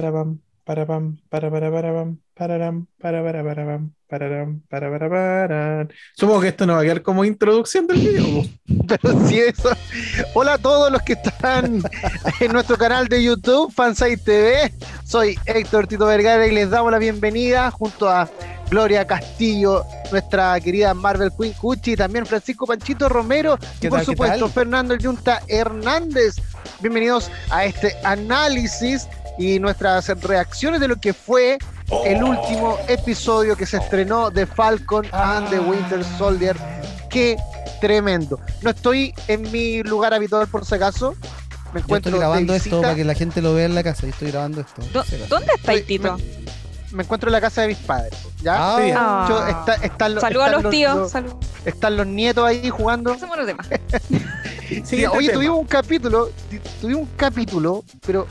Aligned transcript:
para 0.00 0.12
pam, 0.12 0.38
para 0.64 0.86
pam, 0.86 1.18
para 1.28 1.50
para 1.50 1.70
para 1.70 1.92
pam, 1.92 2.16
pararam, 2.34 2.86
para 2.98 3.22
para 3.22 3.44
para 3.44 3.66
pam, 3.66 3.92
pararam, 4.08 4.62
para 4.70 4.90
para 4.90 5.08
para. 5.10 5.88
Supongo 6.16 6.40
que 6.40 6.48
esto 6.48 6.64
no 6.64 6.72
va 6.72 6.80
a 6.80 6.82
quedar 6.84 7.02
como 7.02 7.22
introducción 7.22 7.86
del 7.86 7.98
video. 7.98 8.44
Pero 8.88 9.26
sí 9.26 9.40
eso. 9.40 9.68
Hola 10.32 10.54
a 10.54 10.58
todos 10.58 10.90
los 10.90 11.02
que 11.02 11.12
están 11.12 11.82
en 12.40 12.52
nuestro 12.52 12.78
canal 12.78 13.08
de 13.08 13.22
YouTube, 13.22 13.70
Fansite 13.74 14.16
TV. 14.16 14.72
Soy 15.04 15.38
Héctor 15.44 15.86
Tito 15.86 16.06
Vergara 16.06 16.46
y 16.46 16.52
les 16.52 16.70
damos 16.70 16.90
la 16.90 16.98
bienvenida 16.98 17.70
junto 17.70 18.08
a 18.08 18.26
Gloria 18.70 19.06
Castillo, 19.06 19.84
nuestra 20.10 20.58
querida 20.60 20.94
Marvel 20.94 21.30
Queen 21.38 21.52
Cuchi, 21.52 21.94
también 21.94 22.24
Francisco 22.24 22.66
Panchito 22.66 23.06
Romero 23.10 23.58
y 23.82 23.88
por 23.88 24.02
supuesto 24.02 24.48
Fernando 24.48 24.94
Yunta 24.94 25.42
Hernández. 25.46 26.36
Bienvenidos 26.80 27.30
a 27.50 27.66
este 27.66 27.94
análisis 28.04 29.06
y 29.38 29.58
nuestras 29.58 30.08
reacciones 30.20 30.80
de 30.80 30.88
lo 30.88 30.96
que 30.96 31.12
fue 31.12 31.58
el 32.04 32.22
último 32.22 32.78
episodio 32.88 33.56
que 33.56 33.66
se 33.66 33.78
estrenó 33.78 34.30
de 34.30 34.46
Falcon 34.46 35.06
and 35.12 35.48
the 35.50 35.58
Winter 35.58 36.04
Soldier. 36.18 36.56
Qué 37.08 37.36
tremendo. 37.80 38.38
No 38.62 38.70
estoy 38.70 39.12
en 39.28 39.50
mi 39.50 39.82
lugar 39.82 40.14
habitual 40.14 40.46
por 40.46 40.64
si 40.64 40.74
acaso. 40.74 41.16
Me 41.72 41.80
encuentro 41.80 42.10
estoy 42.10 42.20
grabando 42.20 42.54
esto 42.54 42.80
para 42.80 42.94
que 42.94 43.04
la 43.04 43.14
gente 43.14 43.40
lo 43.40 43.54
vea 43.54 43.66
en 43.66 43.74
la 43.74 43.82
casa. 43.82 44.06
Y 44.06 44.10
estoy 44.10 44.30
grabando 44.30 44.60
esto. 44.60 44.82
¿Dónde 45.28 45.52
está 45.56 45.72
Tito? 45.86 46.16
Me, 46.92 47.04
encuentro 47.04 47.28
en 47.28 47.32
la 47.32 47.40
casa 47.40 47.62
de 47.62 47.68
mis 47.68 47.78
padres. 47.78 48.12
¿ya? 48.42 48.76
Ah. 48.96 49.64
Saludos 49.98 50.44
a 50.44 50.50
los, 50.50 50.70
tíos. 50.70 51.12
están 51.64 51.96
los 51.96 52.06
nietos 52.06 52.44
ahí 52.44 52.68
jugando. 52.70 53.18
Somos 53.18 53.36
los 53.36 53.46
demás. 53.46 53.68
oye, 55.12 55.32
tuvimos 55.32 55.58
un 55.58 55.66
capítulo, 55.66 56.30
tuvimos 56.80 57.02
un 57.02 57.16
capítulo, 57.16 57.84
pero 58.04 58.26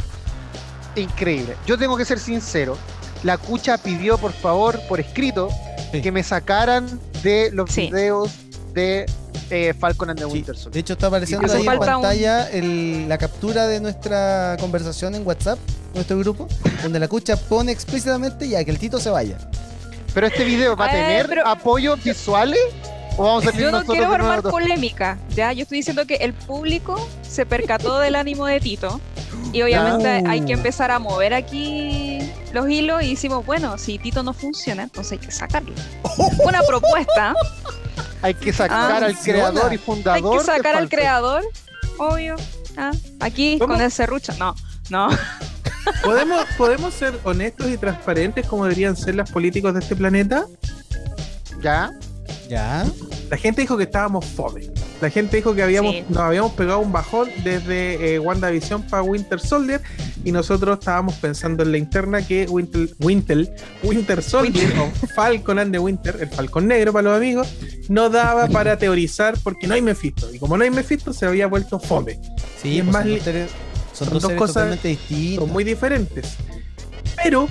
increíble. 0.96 1.56
Yo 1.66 1.78
tengo 1.78 1.98
que 1.98 2.06
ser 2.06 2.20
sincero. 2.20 2.78
La 3.24 3.38
Cucha 3.38 3.78
pidió, 3.78 4.18
por 4.18 4.32
favor, 4.32 4.80
por 4.88 5.00
escrito, 5.00 5.50
que 5.92 6.12
me 6.12 6.24
sacaran 6.24 7.00
de 7.24 7.52
los 7.52 7.76
videos 7.76 8.32
de 8.74 9.06
eh, 9.50 9.74
Falcon 9.74 10.12
and 10.12 10.20
the 10.20 10.26
Winter 10.26 10.56
Soldier. 10.56 10.74
De 10.74 10.80
hecho, 10.80 10.94
está 10.94 11.08
apareciendo 11.08 11.52
ahí 11.52 11.66
en 11.66 11.80
pantalla 11.80 12.50
la 12.52 13.18
captura 13.18 13.68
de 13.68 13.80
nuestra 13.80 14.56
conversación 14.60 15.16
en 15.16 15.26
WhatsApp, 15.26 15.60
nuestro 15.94 16.18
grupo, 16.20 16.48
donde 16.84 17.00
la 17.00 17.08
Cucha 17.08 17.36
pone 17.36 17.72
explícitamente 17.72 18.48
ya 18.48 18.64
que 18.64 18.72
el 18.72 18.80
Tito 18.80 19.00
se 19.00 19.10
vaya. 19.10 19.38
Pero 20.14 20.28
este 20.28 20.44
video 20.44 20.76
va 20.76 20.86
a 20.86 20.90
eh, 20.90 21.24
tener 21.24 21.40
apoyos 21.46 22.04
visuales 22.04 22.60
yo 23.58 23.72
no 23.72 23.86
quiero 23.86 24.14
armar 24.14 24.42
polémica, 24.42 25.18
¿ya? 25.36 25.52
Yo 25.54 25.64
estoy 25.64 25.80
diciendo 25.80 26.06
que 26.06 26.16
el 26.16 26.34
público 26.34 27.08
se 27.22 27.46
percató 27.46 28.00
del 28.00 28.16
ánimo 28.16 28.46
de 28.46 28.60
Tito 28.60 29.00
y 29.52 29.62
obviamente 29.62 30.24
hay 30.28 30.42
que 30.42 30.54
empezar 30.54 30.92
a 30.92 31.00
mover 31.00 31.34
aquí 31.34 32.20
los 32.54 32.70
hilos 32.70 33.04
y 33.04 33.12
decimos, 33.12 33.46
bueno, 33.46 33.78
si 33.78 33.98
Tito 33.98 34.24
no 34.24 34.34
funciona, 34.34 34.84
entonces 34.84 35.14
hay 35.14 35.18
que 35.20 35.32
sacarlo. 35.32 35.74
Una 36.46 36.62
propuesta. 36.64 37.34
Hay 38.22 38.34
que 38.34 38.54
sacar 38.54 39.04
ah, 39.04 39.08
al 39.08 39.18
creador 39.18 39.74
y 39.74 39.78
fundador. 39.78 40.34
Hay 40.34 40.38
que 40.40 40.46
sacar 40.46 40.76
al 40.76 40.90
creador, 40.90 41.44
obvio. 41.98 42.36
Ah, 42.78 42.92
aquí 43.20 43.60
con 43.60 43.82
el 43.82 43.92
serrucho. 43.92 44.34
No, 44.38 44.56
no. 44.90 45.10
¿Podemos, 46.04 46.46
¿Podemos 46.58 46.94
ser 46.94 47.20
honestos 47.24 47.70
y 47.70 47.78
transparentes 47.78 48.46
como 48.46 48.66
deberían 48.66 48.96
ser 48.96 49.16
los 49.16 49.30
políticos 49.32 49.74
de 49.74 49.80
este 49.80 49.96
planeta? 49.96 50.46
¿Ya? 51.62 51.92
Ya. 52.50 52.86
La 53.30 53.38
gente 53.38 53.62
dijo 53.62 53.78
que 53.78 53.84
estábamos 53.84 54.26
fome. 54.26 54.62
La 55.02 55.10
gente 55.10 55.38
dijo 55.38 55.54
que 55.54 55.62
habíamos, 55.62 55.96
nos 56.10 56.18
habíamos 56.18 56.54
pegado 56.54 56.80
un 56.80 56.92
bajón 56.92 57.30
desde 57.44 58.16
eh, 58.16 58.20
WandaVision 58.20 58.84
para 58.84 59.04
Winter 59.04 59.40
Soldier 59.40 59.82
y 60.24 60.32
nosotros 60.32 60.80
estábamos 60.80 61.16
pensando 61.16 61.64
en 61.64 61.72
la 61.72 61.78
interna 61.78 62.26
que 62.26 62.48
Winter, 62.50 62.90
Winter, 63.00 63.56
Winter 63.84 64.24
Soldier 64.24 64.74
o 64.80 65.08
Falcon 65.16 65.60
and 65.60 65.72
the 65.72 65.80
Winter, 65.80 66.18
el 66.20 66.28
Falcon 66.28 66.68
negro 66.68 66.92
para 66.92 67.10
los 67.10 67.18
amigos, 67.18 67.48
no 67.88 68.10
daba 68.10 68.48
para 68.48 68.78
teorizar 68.78 69.38
porque 69.44 69.68
no 69.68 69.76
hay 69.76 69.82
Mephisto. 69.82 70.34
Y 70.34 70.40
como 70.40 70.58
no 70.58 70.64
hay 70.64 70.72
Mephisto, 70.72 71.14
se 71.14 71.26
había 71.26 71.48
vuelto 71.48 71.80
fome. 71.80 72.20
Sí, 72.62 72.80
es 72.80 72.84
pues 72.84 72.94
más, 72.94 73.06
son, 73.94 74.10
dos, 74.10 74.32
cosas 74.34 74.82
distintas. 74.84 75.36
Son 75.36 75.52
muy 75.52 75.64
diferentes. 75.64 76.36
Pero 77.24 77.48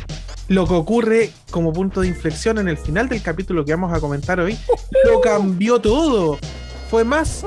lo 0.49 0.67
que 0.67 0.75
ocurre 0.75 1.31
como 1.51 1.73
punto 1.73 2.01
de 2.01 2.09
inflexión 2.09 2.59
en 2.59 2.69
el 2.69 2.79
final 2.79 3.09
del 3.09 3.23
capítulo 3.23 3.65
que 3.65 3.73
vamos 3.73 3.93
a 3.93 4.01
comentar 4.01 4.41
hoy, 4.41 4.59
lo 5.05 5.21
cambió 5.21 5.81
todo. 5.81 6.39
Fue 6.91 7.05
más, 7.05 7.45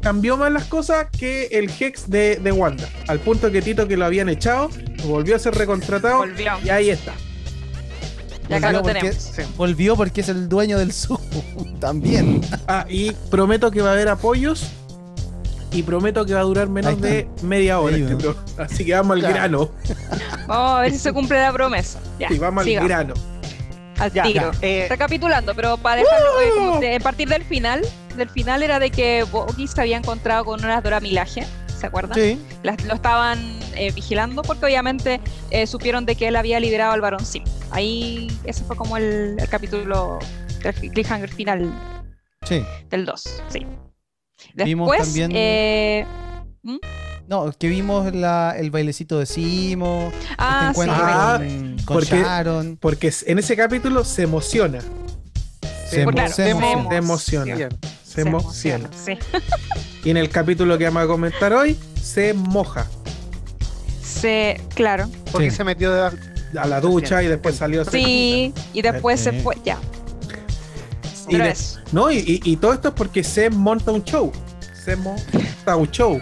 cambió 0.00 0.38
más 0.38 0.50
las 0.50 0.64
cosas 0.64 1.08
que 1.10 1.44
el 1.52 1.70
Hex 1.70 2.08
de, 2.08 2.52
Wanda. 2.56 2.88
Al 3.06 3.20
punto 3.20 3.52
que 3.52 3.60
Tito, 3.60 3.86
que 3.86 3.98
lo 3.98 4.06
habían 4.06 4.30
echado, 4.30 4.70
volvió 5.04 5.36
a 5.36 5.38
ser 5.38 5.54
recontratado 5.54 6.24
y 6.64 6.68
ahí 6.70 6.88
está. 6.88 7.12
Ya 8.48 8.56
acá 8.56 8.72
lo 8.72 8.82
tenemos. 8.82 9.32
Volvió 9.58 9.94
porque 9.96 10.22
es 10.22 10.30
el 10.30 10.48
dueño 10.48 10.78
del 10.78 10.92
Zoom 10.92 11.20
también. 11.80 12.40
Ah, 12.66 12.86
y 12.88 13.10
prometo 13.30 13.70
que 13.70 13.82
va 13.82 13.90
a 13.90 13.92
haber 13.92 14.08
apoyos 14.08 14.70
y 15.72 15.82
prometo 15.82 16.24
que 16.24 16.32
va 16.32 16.40
a 16.40 16.44
durar 16.44 16.68
menos 16.68 16.98
de 17.00 17.28
media 17.42 17.80
hora 17.80 17.96
este 17.96 18.16
Así 18.56 18.84
que 18.86 18.94
vamos 18.94 19.16
al 19.16 19.22
grano. 19.22 19.70
Vamos 20.46 20.78
a 20.78 20.80
ver 20.82 20.92
si 20.92 20.98
se 20.98 21.12
cumple 21.12 21.40
la 21.40 21.52
promesa. 21.52 22.00
Ya, 22.18 22.28
sí, 22.28 22.38
vamos 22.38 22.66
al 22.66 22.74
grano. 22.74 23.14
Al 23.98 24.10
tiro. 24.10 24.50
Eh, 24.62 24.86
Recapitulando, 24.88 25.54
pero 25.54 25.76
para 25.76 26.02
dejarlo 26.02 26.80
a 26.94 27.00
partir 27.00 27.28
del 27.28 27.44
final, 27.44 27.82
del 28.16 28.28
final 28.30 28.62
era 28.62 28.78
de 28.78 28.90
que 28.90 29.22
Bogi 29.24 29.66
se 29.66 29.80
había 29.80 29.96
encontrado 29.96 30.44
con 30.44 30.62
una 30.64 30.80
Dora 30.80 31.00
Milaje, 31.00 31.46
¿se 31.78 31.86
acuerdan? 31.86 32.14
Sí. 32.14 32.40
lo 32.62 32.94
estaban 32.94 33.38
eh, 33.74 33.92
vigilando 33.92 34.42
porque 34.42 34.66
obviamente 34.66 35.20
eh, 35.50 35.66
supieron 35.66 36.06
de 36.06 36.16
que 36.16 36.28
él 36.28 36.36
había 36.36 36.60
liderado 36.60 36.92
al 36.92 37.00
Barón 37.00 37.24
Sim. 37.24 37.44
Ahí 37.70 38.28
ese 38.44 38.64
fue 38.64 38.76
como 38.76 38.96
el, 38.96 39.36
capítulo 39.50 40.18
del 40.62 40.74
cliffhanger 40.74 41.30
final 41.30 41.72
sí. 42.42 42.64
del 42.88 43.04
2. 43.04 43.42
Sí. 43.48 43.66
Después, 44.54 45.00
también... 45.00 45.32
Eh, 45.34 46.06
¿Mm? 46.62 46.76
No, 47.28 47.52
que 47.58 47.68
vimos 47.68 48.06
el 48.06 48.70
bailecito 48.70 49.18
de 49.18 49.26
Simo, 49.26 50.12
ah, 50.38 50.68
este 50.70 50.82
encuentro 50.82 51.04
ah, 51.04 51.40
con, 51.84 52.02
Sharon. 52.04 52.78
Porque 52.80 53.12
en 53.26 53.38
ese 53.38 53.56
capítulo 53.56 54.04
se 54.04 54.22
emociona. 54.22 54.80
Se, 55.88 56.02
emociona. 56.02 56.88
Se 56.88 56.96
emociona. 56.96 57.68
Se 58.04 58.20
emociona. 58.22 58.90
Y 60.04 60.10
en 60.10 60.16
el 60.16 60.30
capítulo 60.30 60.78
que 60.78 60.84
vamos 60.84 61.02
a 61.02 61.06
comentar 61.06 61.52
hoy, 61.52 61.76
se 62.00 62.32
moja. 62.32 62.86
Se, 64.02 64.60
claro. 64.74 65.08
Porque 65.32 65.50
se 65.50 65.64
metió 65.64 65.92
a 65.92 66.66
la 66.66 66.80
ducha 66.80 67.22
y 67.22 67.26
después 67.26 67.56
salió. 67.56 67.84
Sí, 67.84 68.52
y 68.72 68.82
después 68.82 69.20
se 69.20 69.32
fue, 69.32 69.56
ya. 69.64 69.78
Y, 71.28 71.38
no, 71.90 72.10
y, 72.12 72.56
todo 72.56 72.72
esto 72.72 72.88
es 72.88 72.94
porque 72.94 73.24
se 73.24 73.50
monta 73.50 73.90
un 73.90 74.04
show. 74.04 74.30
Se 74.84 74.94
monta 74.94 75.76
un 75.76 75.90
show. 75.90 76.20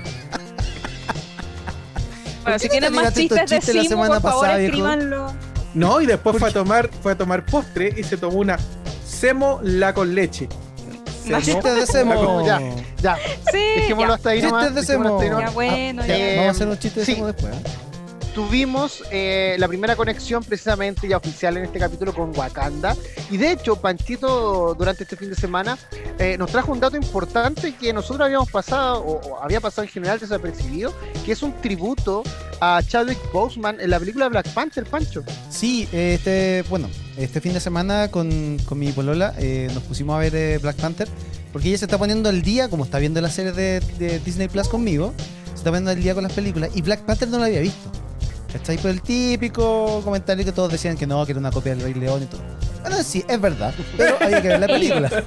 Bueno, 2.44 2.58
si 2.58 2.68
tienen 2.68 2.92
más 2.92 3.12
chistes 3.12 3.50
de 3.50 3.60
Simo, 3.60 3.82
la 3.82 3.88
semana 3.88 4.20
por 4.20 4.30
favor, 4.30 4.50
escríbanlo. 4.50 5.34
No, 5.74 6.00
y 6.00 6.06
después 6.06 6.38
fue 6.38 6.50
a 6.50 6.52
tomar, 6.52 6.88
fue 7.02 7.12
a 7.12 7.18
tomar 7.18 7.44
postre 7.44 7.92
y 7.96 8.04
se 8.04 8.16
tomó 8.16 8.38
una 8.38 8.58
semo 9.04 9.60
la 9.62 9.92
con 9.92 10.14
leche. 10.14 10.48
Chistes 11.24 11.74
de 11.74 11.86
Semo. 11.86 12.44
Ya, 12.46 12.60
ya. 13.00 13.16
Sí, 13.50 13.58
Dejémoslo 13.76 14.14
hasta 14.14 14.30
ahí 14.30 14.42
Chistes 14.42 14.74
de 14.74 14.82
Semo. 14.84 15.22
Ya, 15.22 15.50
bueno, 15.50 16.06
ya. 16.06 16.16
Vamos 16.36 16.46
a 16.46 16.50
hacer 16.50 16.68
un 16.68 16.78
chiste 16.78 17.00
de 17.00 17.06
Semo 17.06 17.26
después. 17.26 17.54
¿eh? 17.54 17.83
Tuvimos 18.34 19.04
eh, 19.12 19.54
la 19.58 19.68
primera 19.68 19.94
conexión 19.94 20.42
precisamente 20.42 21.06
ya 21.06 21.16
oficial 21.16 21.56
en 21.56 21.64
este 21.64 21.78
capítulo 21.78 22.12
con 22.12 22.36
Wakanda. 22.36 22.96
Y 23.30 23.36
de 23.36 23.52
hecho, 23.52 23.76
Panchito 23.76 24.74
durante 24.74 25.04
este 25.04 25.16
fin 25.16 25.30
de 25.30 25.36
semana 25.36 25.78
eh, 26.18 26.36
nos 26.36 26.50
trajo 26.50 26.72
un 26.72 26.80
dato 26.80 26.96
importante 26.96 27.74
que 27.76 27.92
nosotros 27.92 28.26
habíamos 28.26 28.50
pasado, 28.50 29.00
o, 29.00 29.40
había 29.40 29.60
pasado 29.60 29.84
en 29.84 29.88
general 29.88 30.18
desapercibido, 30.18 30.92
que 31.24 31.32
es 31.32 31.42
un 31.42 31.52
tributo 31.60 32.24
a 32.60 32.82
Chadwick 32.86 33.18
Boseman 33.32 33.80
en 33.80 33.90
la 33.90 34.00
película 34.00 34.28
Black 34.28 34.48
Panther, 34.48 34.84
Pancho. 34.84 35.22
Sí, 35.48 35.88
este, 35.92 36.64
bueno, 36.68 36.90
este 37.16 37.40
fin 37.40 37.52
de 37.52 37.60
semana 37.60 38.10
con, 38.10 38.58
con 38.64 38.78
mi 38.78 38.90
polola 38.90 39.34
eh, 39.38 39.70
nos 39.72 39.84
pusimos 39.84 40.16
a 40.16 40.18
ver 40.18 40.58
Black 40.58 40.76
Panther, 40.76 41.08
porque 41.52 41.68
ella 41.68 41.78
se 41.78 41.84
está 41.84 41.98
poniendo 41.98 42.28
al 42.28 42.42
día, 42.42 42.68
como 42.68 42.84
está 42.84 42.98
viendo 42.98 43.20
la 43.20 43.30
serie 43.30 43.52
de, 43.52 43.80
de 43.98 44.18
Disney 44.18 44.48
Plus 44.48 44.68
conmigo, 44.68 45.14
se 45.50 45.58
está 45.58 45.70
poniendo 45.70 45.92
al 45.92 46.02
día 46.02 46.14
con 46.14 46.24
las 46.24 46.32
películas, 46.32 46.70
y 46.74 46.82
Black 46.82 47.02
Panther 47.02 47.28
no 47.28 47.38
la 47.38 47.46
había 47.46 47.60
visto. 47.60 48.03
¿Cachai? 48.54 48.78
Por 48.78 48.92
el 48.92 49.02
típico 49.02 50.00
comentario 50.04 50.44
que 50.44 50.52
todos 50.52 50.70
decían 50.70 50.96
que 50.96 51.08
no, 51.08 51.26
que 51.26 51.32
era 51.32 51.40
una 51.40 51.50
copia 51.50 51.74
del 51.74 51.82
Rey 51.82 51.94
León 51.94 52.22
y 52.22 52.26
todo. 52.26 52.40
Bueno, 52.82 53.02
sí, 53.02 53.24
es 53.26 53.40
verdad, 53.40 53.74
pero 53.96 54.16
había 54.20 54.40
que 54.40 54.48
ver 54.48 54.60
la 54.60 54.66
película. 54.68 55.24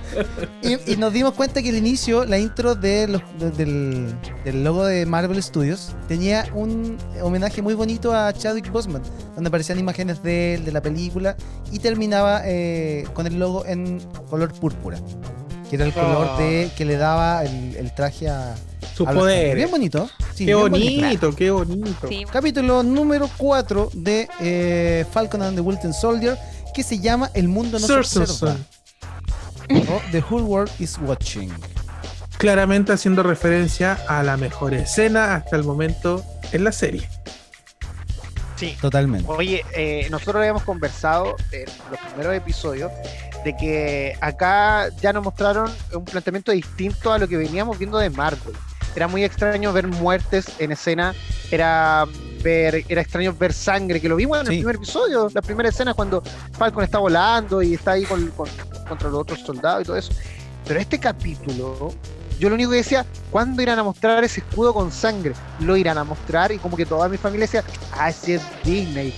Y, 0.62 0.95
nos 0.95 1.12
dimos 1.12 1.33
cuenta 1.33 1.62
que 1.62 1.68
el 1.68 1.75
inicio, 1.75 2.24
la 2.24 2.38
intro 2.38 2.74
de 2.74 3.07
los, 3.07 3.21
del, 3.57 4.15
logo 4.63 4.85
de 4.85 5.06
Marvel 5.06 5.44
Studios, 5.44 5.94
tenía 6.07 6.47
un 6.53 6.97
homenaje 7.21 7.62
muy 7.62 7.74
bonito 7.74 8.13
a 8.13 8.31
Chadwick 8.31 8.71
Boseman, 8.71 9.01
donde 9.35 9.50
aparecían 9.50 9.77
imágenes 9.77 10.23
de 10.23 10.53
él, 10.53 10.65
de 10.65 10.71
la 10.71 10.81
película, 10.81 11.35
y 11.69 11.80
terminaba 11.80 12.44
eh, 12.45 13.06
con 13.13 13.27
el 13.27 13.38
logo 13.39 13.65
en 13.65 14.00
color 14.30 14.53
púrpura, 14.53 15.00
que 15.69 15.75
era 15.75 15.85
el 15.85 15.94
color 15.94 16.38
de, 16.38 16.69
ah. 16.71 16.75
que 16.77 16.85
le 16.85 16.95
daba 16.95 17.44
el, 17.44 17.94
traje 17.94 18.30
a 18.30 18.56
Su 18.97 19.05
poder. 19.05 19.55
Bien 19.55 19.69
bonito. 19.69 20.09
qué, 20.35 20.55
bonito 20.55 21.35
qué 21.35 21.51
bonito, 21.51 22.09
Capítulo 22.31 22.81
número 22.81 23.29
4 23.38 23.91
de 23.94 24.27
eh, 24.39 25.05
Falcon 25.11 25.44
and 25.44 25.55
the 25.55 25.61
Wilton 25.61 25.94
Soldier, 25.94 26.35
que 26.73 26.81
se 26.81 26.97
llama 26.97 27.29
El 27.35 27.47
mundo 27.47 27.77
no 27.77 27.85
se 27.85 27.94
observa. 27.94 28.57
o 29.69 30.01
The 30.11 30.23
Whole 30.27 30.45
World 30.45 30.71
is 30.79 30.97
Watching. 30.99 31.53
Claramente 32.39 32.91
haciendo 32.91 33.21
referencia 33.21 33.99
a 34.07 34.23
la 34.23 34.35
mejor 34.35 34.73
escena 34.73 35.35
hasta 35.35 35.55
el 35.57 35.63
momento 35.63 36.25
en 36.51 36.63
la 36.63 36.71
serie. 36.71 37.07
Sí. 38.55 38.75
Totalmente. 38.81 39.31
Oye, 39.31 39.63
eh, 39.75 40.07
nosotros 40.09 40.38
habíamos 40.38 40.63
conversado 40.63 41.35
en 41.51 41.65
los 41.91 41.99
primeros 41.99 42.33
episodios 42.33 42.91
de 43.44 43.55
que 43.55 44.17
acá 44.21 44.89
ya 44.99 45.13
nos 45.13 45.23
mostraron 45.23 45.71
un 45.94 46.03
planteamiento 46.03 46.51
distinto 46.51 47.13
a 47.13 47.19
lo 47.19 47.27
que 47.27 47.38
veníamos 47.38 47.77
viendo 47.77 47.99
de 47.99 48.09
Marvel. 48.09 48.55
Era 48.97 49.07
muy 49.07 49.23
extraño 49.23 49.71
ver 49.71 49.88
muertes 49.88 50.47
en 50.57 50.71
escena, 50.71 51.13
era 51.51 52.07
ver, 52.41 52.83
era 52.89 52.99
extraño 52.99 53.31
ver 53.31 53.53
sangre, 53.53 54.01
que 54.01 54.09
lo 54.09 54.15
vimos 54.15 54.39
en 54.39 54.47
el 54.47 54.57
primer 54.57 54.77
episodio, 54.77 55.29
la 55.35 55.44
primera 55.44 55.69
escena 55.69 55.94
cuando 55.94 56.23
Falcon 56.53 56.83
está 56.83 56.97
volando 56.97 57.61
y 57.61 57.75
está 57.75 57.91
ahí 57.91 58.05
con, 58.05 58.25
contra 58.31 59.09
los 59.09 59.21
otros 59.21 59.41
soldados 59.41 59.83
y 59.83 59.85
todo 59.85 59.97
eso. 59.97 60.11
Pero 60.65 60.79
este 60.79 60.99
capítulo, 60.99 61.94
yo 62.39 62.49
lo 62.49 62.55
único 62.55 62.71
que 62.71 62.77
decía, 62.77 63.05
¿cuándo 63.29 63.61
irán 63.61 63.77
a 63.77 63.83
mostrar 63.83 64.23
ese 64.23 64.39
escudo 64.39 64.73
con 64.73 64.91
sangre? 64.91 65.33
Lo 65.59 65.77
irán 65.77 65.99
a 65.99 66.03
mostrar 66.03 66.51
y 66.51 66.57
como 66.57 66.75
que 66.75 66.88
toda 66.88 67.07
mi 67.07 67.17
familia 67.17 67.45
decía, 67.45 67.63
ah, 67.94 68.09
es 68.09 68.41
Disney 68.63 69.13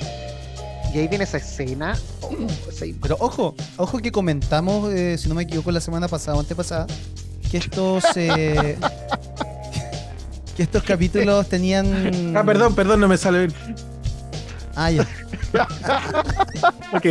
y 0.94 1.00
ahí 1.00 1.08
viene 1.08 1.24
esa 1.24 1.38
escena. 1.38 1.98
Oh, 2.22 2.36
Pero 3.02 3.16
ojo, 3.22 3.56
ojo 3.78 4.00
que 4.00 4.12
comentamos, 4.12 4.92
eh, 4.92 5.18
si 5.18 5.30
no 5.30 5.36
me 5.36 5.44
equivoco, 5.44 5.72
la 5.72 5.80
semana 5.80 6.10
pasada 6.10 6.36
o 6.36 6.42
antepasada, 6.42 6.88
que 7.50 7.58
estos. 7.58 8.04
Eh, 8.16 8.78
que 10.60 10.64
estos 10.64 10.84
capítulos 10.84 11.48
tenían. 11.48 12.36
Ah, 12.36 12.44
perdón, 12.44 12.76
perdón, 12.76 13.00
no 13.00 13.08
me 13.08 13.18
sale 13.18 13.48
bien. 13.48 13.56
Ah, 14.76 14.92
ya. 14.92 15.08
ok. 16.94 17.06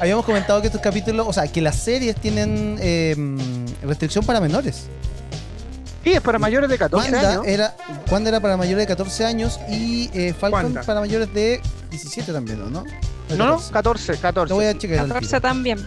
Habíamos 0.00 0.24
comentado 0.24 0.60
que 0.60 0.66
estos 0.66 0.82
capítulos, 0.82 1.24
o 1.28 1.32
sea, 1.32 1.46
que 1.46 1.60
las 1.60 1.76
series 1.76 2.16
tienen 2.16 2.76
em, 2.80 3.38
restricción 3.84 4.26
para 4.26 4.40
menores. 4.40 4.86
Sí, 6.02 6.14
es 6.14 6.20
para 6.20 6.40
mayores 6.40 6.68
de 6.68 6.76
14 6.76 7.16
años. 7.16 7.46
Era, 7.46 7.76
Wanda 8.10 8.30
era 8.30 8.40
para 8.40 8.56
mayores 8.56 8.82
de 8.82 8.86
14 8.88 9.24
años 9.24 9.60
y 9.70 10.10
eh, 10.12 10.34
Falcon 10.34 10.74
para 10.84 10.98
mayores 10.98 11.32
de 11.32 11.60
17 11.90 12.32
también, 12.32 12.58
¿no? 12.58 12.84
No, 13.36 13.46
no, 13.46 13.62
14, 13.70 14.18
14. 14.18 14.50
Lo 14.50 14.56
voy 14.56 14.66
a 14.66 14.76
checar. 14.76 15.06
14 15.06 15.40
también. 15.40 15.78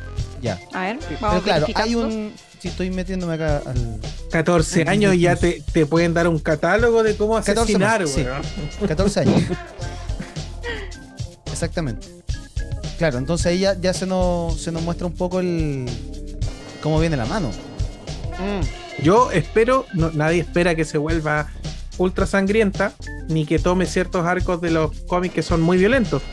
Ya. 0.42 0.60
A 0.74 0.81
ver, 0.81 1.00
vamos 1.19 1.22
Pero 1.44 1.44
claro, 1.44 1.68
hay 1.75 1.95
un. 1.95 2.34
Si 2.60 2.69
estoy 2.69 2.89
metiéndome 2.89 3.34
acá 3.34 3.62
al. 3.66 4.00
14 4.31 4.84
años 4.88 5.16
y 5.16 5.22
ya 5.22 5.36
te, 5.36 5.63
te, 5.72 5.86
pueden 5.86 6.13
dar 6.13 6.28
un 6.28 6.39
catálogo 6.39 7.04
de 7.04 7.16
cómo 7.16 7.38
asesinar, 7.38 8.04
14 8.04 8.25
sí. 8.80 8.88
14 8.88 9.19
años. 9.22 9.42
Exactamente. 11.51 12.07
Claro, 12.98 13.19
entonces 13.19 13.45
ahí 13.48 13.60
ya, 13.60 13.80
ya 13.80 13.94
se, 13.94 14.06
nos, 14.06 14.60
se 14.60 14.72
nos 14.72 14.81
muestra 14.81 15.07
un 15.07 15.13
poco 15.13 15.39
el. 15.39 15.86
cómo 16.81 17.00
viene 17.00 17.16
la 17.16 17.25
mano. 17.25 17.51
Mm. 18.40 19.04
Yo 19.04 19.31
espero, 19.31 19.86
nadie 19.94 20.42
espera 20.42 20.75
que 20.75 20.83
se 20.83 20.98
vuelva 20.98 21.48
ultra 21.98 22.25
sangrienta, 22.25 22.94
ni 23.28 23.45
que 23.45 23.60
tome 23.60 23.86
ciertos 23.86 24.25
arcos 24.25 24.62
de 24.62 24.72
los 24.72 24.92
cómics 25.07 25.36
que 25.36 25.44
son 25.44 25.62
muy 25.62 25.78
violentos. 25.78 26.24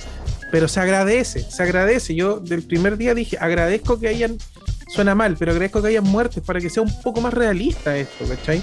Pero 0.54 0.68
se 0.68 0.78
agradece, 0.78 1.40
se 1.50 1.62
agradece. 1.64 2.14
Yo 2.14 2.38
del 2.38 2.62
primer 2.62 2.96
día 2.96 3.12
dije, 3.12 3.36
agradezco 3.40 3.98
que 3.98 4.06
hayan, 4.06 4.38
suena 4.86 5.16
mal, 5.16 5.34
pero 5.36 5.50
agradezco 5.50 5.82
que 5.82 5.88
hayan 5.88 6.04
muertes 6.04 6.44
para 6.44 6.60
que 6.60 6.70
sea 6.70 6.80
un 6.80 7.02
poco 7.02 7.20
más 7.20 7.34
realista 7.34 7.96
esto, 7.96 8.24
¿cachai? 8.24 8.62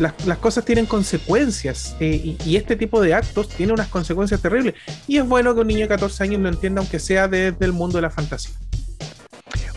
Las, 0.00 0.38
cosas 0.38 0.64
tienen 0.64 0.86
consecuencias 0.86 1.94
eh, 2.00 2.36
y, 2.44 2.56
este 2.56 2.74
tipo 2.74 3.00
de 3.00 3.14
actos 3.14 3.50
tiene 3.50 3.72
unas 3.72 3.86
consecuencias 3.86 4.42
terribles. 4.42 4.74
Y 5.06 5.18
es 5.18 5.28
bueno 5.28 5.54
que 5.54 5.60
un 5.60 5.68
niño 5.68 5.82
de 5.82 5.86
14 5.86 6.24
años 6.24 6.40
lo 6.40 6.48
entienda, 6.48 6.80
aunque 6.80 6.98
sea 6.98 7.28
desde 7.28 7.64
el 7.64 7.72
mundo 7.72 7.98
de 7.98 8.02
la 8.02 8.10
fantasía. 8.10 8.56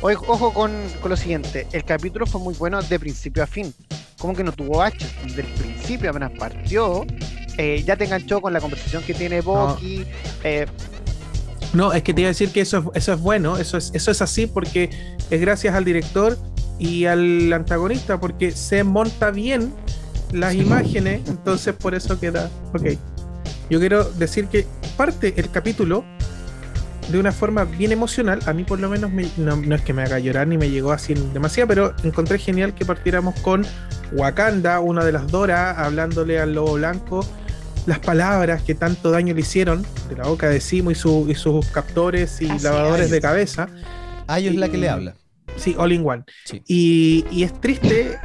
Ojo 0.02 0.54
con, 0.56 0.72
lo 1.08 1.16
siguiente, 1.16 1.68
el 1.74 1.86
capítulo 1.86 2.26
fue 2.26 2.42
muy 2.42 2.56
bueno 2.56 2.82
de 2.82 3.00
principio 3.00 3.44
a 3.44 3.46
fin. 3.46 3.72
Como 4.18 4.34
que 4.36 4.44
no 4.44 4.52
tuvo 4.52 4.82
H, 4.82 4.98
del 5.36 5.46
principio 5.46 6.10
apenas 6.10 6.32
partió, 6.32 7.06
eh, 7.60 7.84
ya 7.86 7.96
te 7.96 8.06
enganchó 8.06 8.42
con 8.42 8.52
la 8.52 8.60
conversación 8.60 9.04
que 9.04 9.14
tiene. 9.14 9.44
No. 9.44 9.78
Eh, 10.44 10.66
no, 11.74 11.94
es 11.94 12.04
que 12.04 12.14
te 12.14 12.22
iba 12.22 12.28
a 12.28 12.32
decir 12.32 12.52
que 12.52 12.62
eso, 12.62 12.92
eso 12.96 13.14
es 13.14 13.20
bueno, 13.20 13.58
eso 13.58 13.78
es, 13.78 13.92
eso 13.94 14.12
es 14.12 14.22
así 14.22 14.46
porque 14.46 14.90
es 15.30 15.42
gracias 15.42 15.74
al 15.74 15.86
director 15.86 16.38
y 16.80 17.06
al 17.06 17.52
antagonista, 17.54 18.20
porque 18.20 18.52
se 18.52 18.84
monta 18.84 19.32
bien 19.32 19.74
las 20.34 20.56
imágenes, 20.56 21.22
entonces 21.28 21.76
por 21.76 21.94
eso 21.96 22.20
queda. 22.20 22.50
Ok. 22.74 22.98
Yo 23.70 23.80
quiero 23.80 24.04
decir 24.04 24.48
que 24.48 24.66
parte 24.98 25.34
el 25.38 25.50
capítulo 25.50 26.04
de 27.10 27.20
una 27.20 27.32
forma 27.32 27.66
bien 27.66 27.92
emocional. 27.92 28.40
A 28.46 28.54
mí 28.54 28.64
por 28.64 28.80
lo 28.80 28.90
menos 28.90 29.12
no, 29.38 29.76
es 29.76 29.82
que 29.82 29.94
me 29.94 30.04
haga 30.04 30.20
llorar 30.20 30.48
ni 30.48 30.58
me 30.58 30.70
llegó 30.70 30.92
así 30.92 31.14
demasiado, 31.34 31.68
pero 31.68 31.94
encontré 32.04 32.38
genial 32.38 32.74
que 32.74 32.86
partiéramos 32.86 33.40
con 33.42 33.66
Wakanda, 34.14 34.80
una 34.80 35.06
de 35.06 35.12
las 35.12 35.28
Dora, 35.28 35.72
hablándole 35.72 36.40
al 36.40 36.54
lobo 36.54 36.74
blanco 36.74 37.26
las 37.86 38.00
palabras 38.00 38.62
que 38.62 38.76
tanto 38.76 39.12
daño 39.12 39.34
le 39.34 39.42
hicieron 39.42 39.86
de 40.10 40.16
la 40.16 40.28
boca 40.28 40.50
de 40.50 40.60
Simo 40.60 40.92
y, 40.92 40.94
y 40.94 41.36
sus 41.36 41.66
captores 41.68 42.42
y 42.42 42.48
lavadores 42.60 43.10
de 43.10 43.22
cabeza. 43.22 43.68
A 44.28 44.40
ellos 44.40 44.54
es 44.54 44.60
la 44.60 44.70
que 44.70 44.78
le 44.78 44.90
habla. 44.90 45.16
Sí, 45.58 45.76
all 45.78 45.92
in 45.92 46.06
one. 46.06 46.24
Y, 46.68 47.26
y 47.32 47.44
es 47.44 47.60
triste 47.60 48.18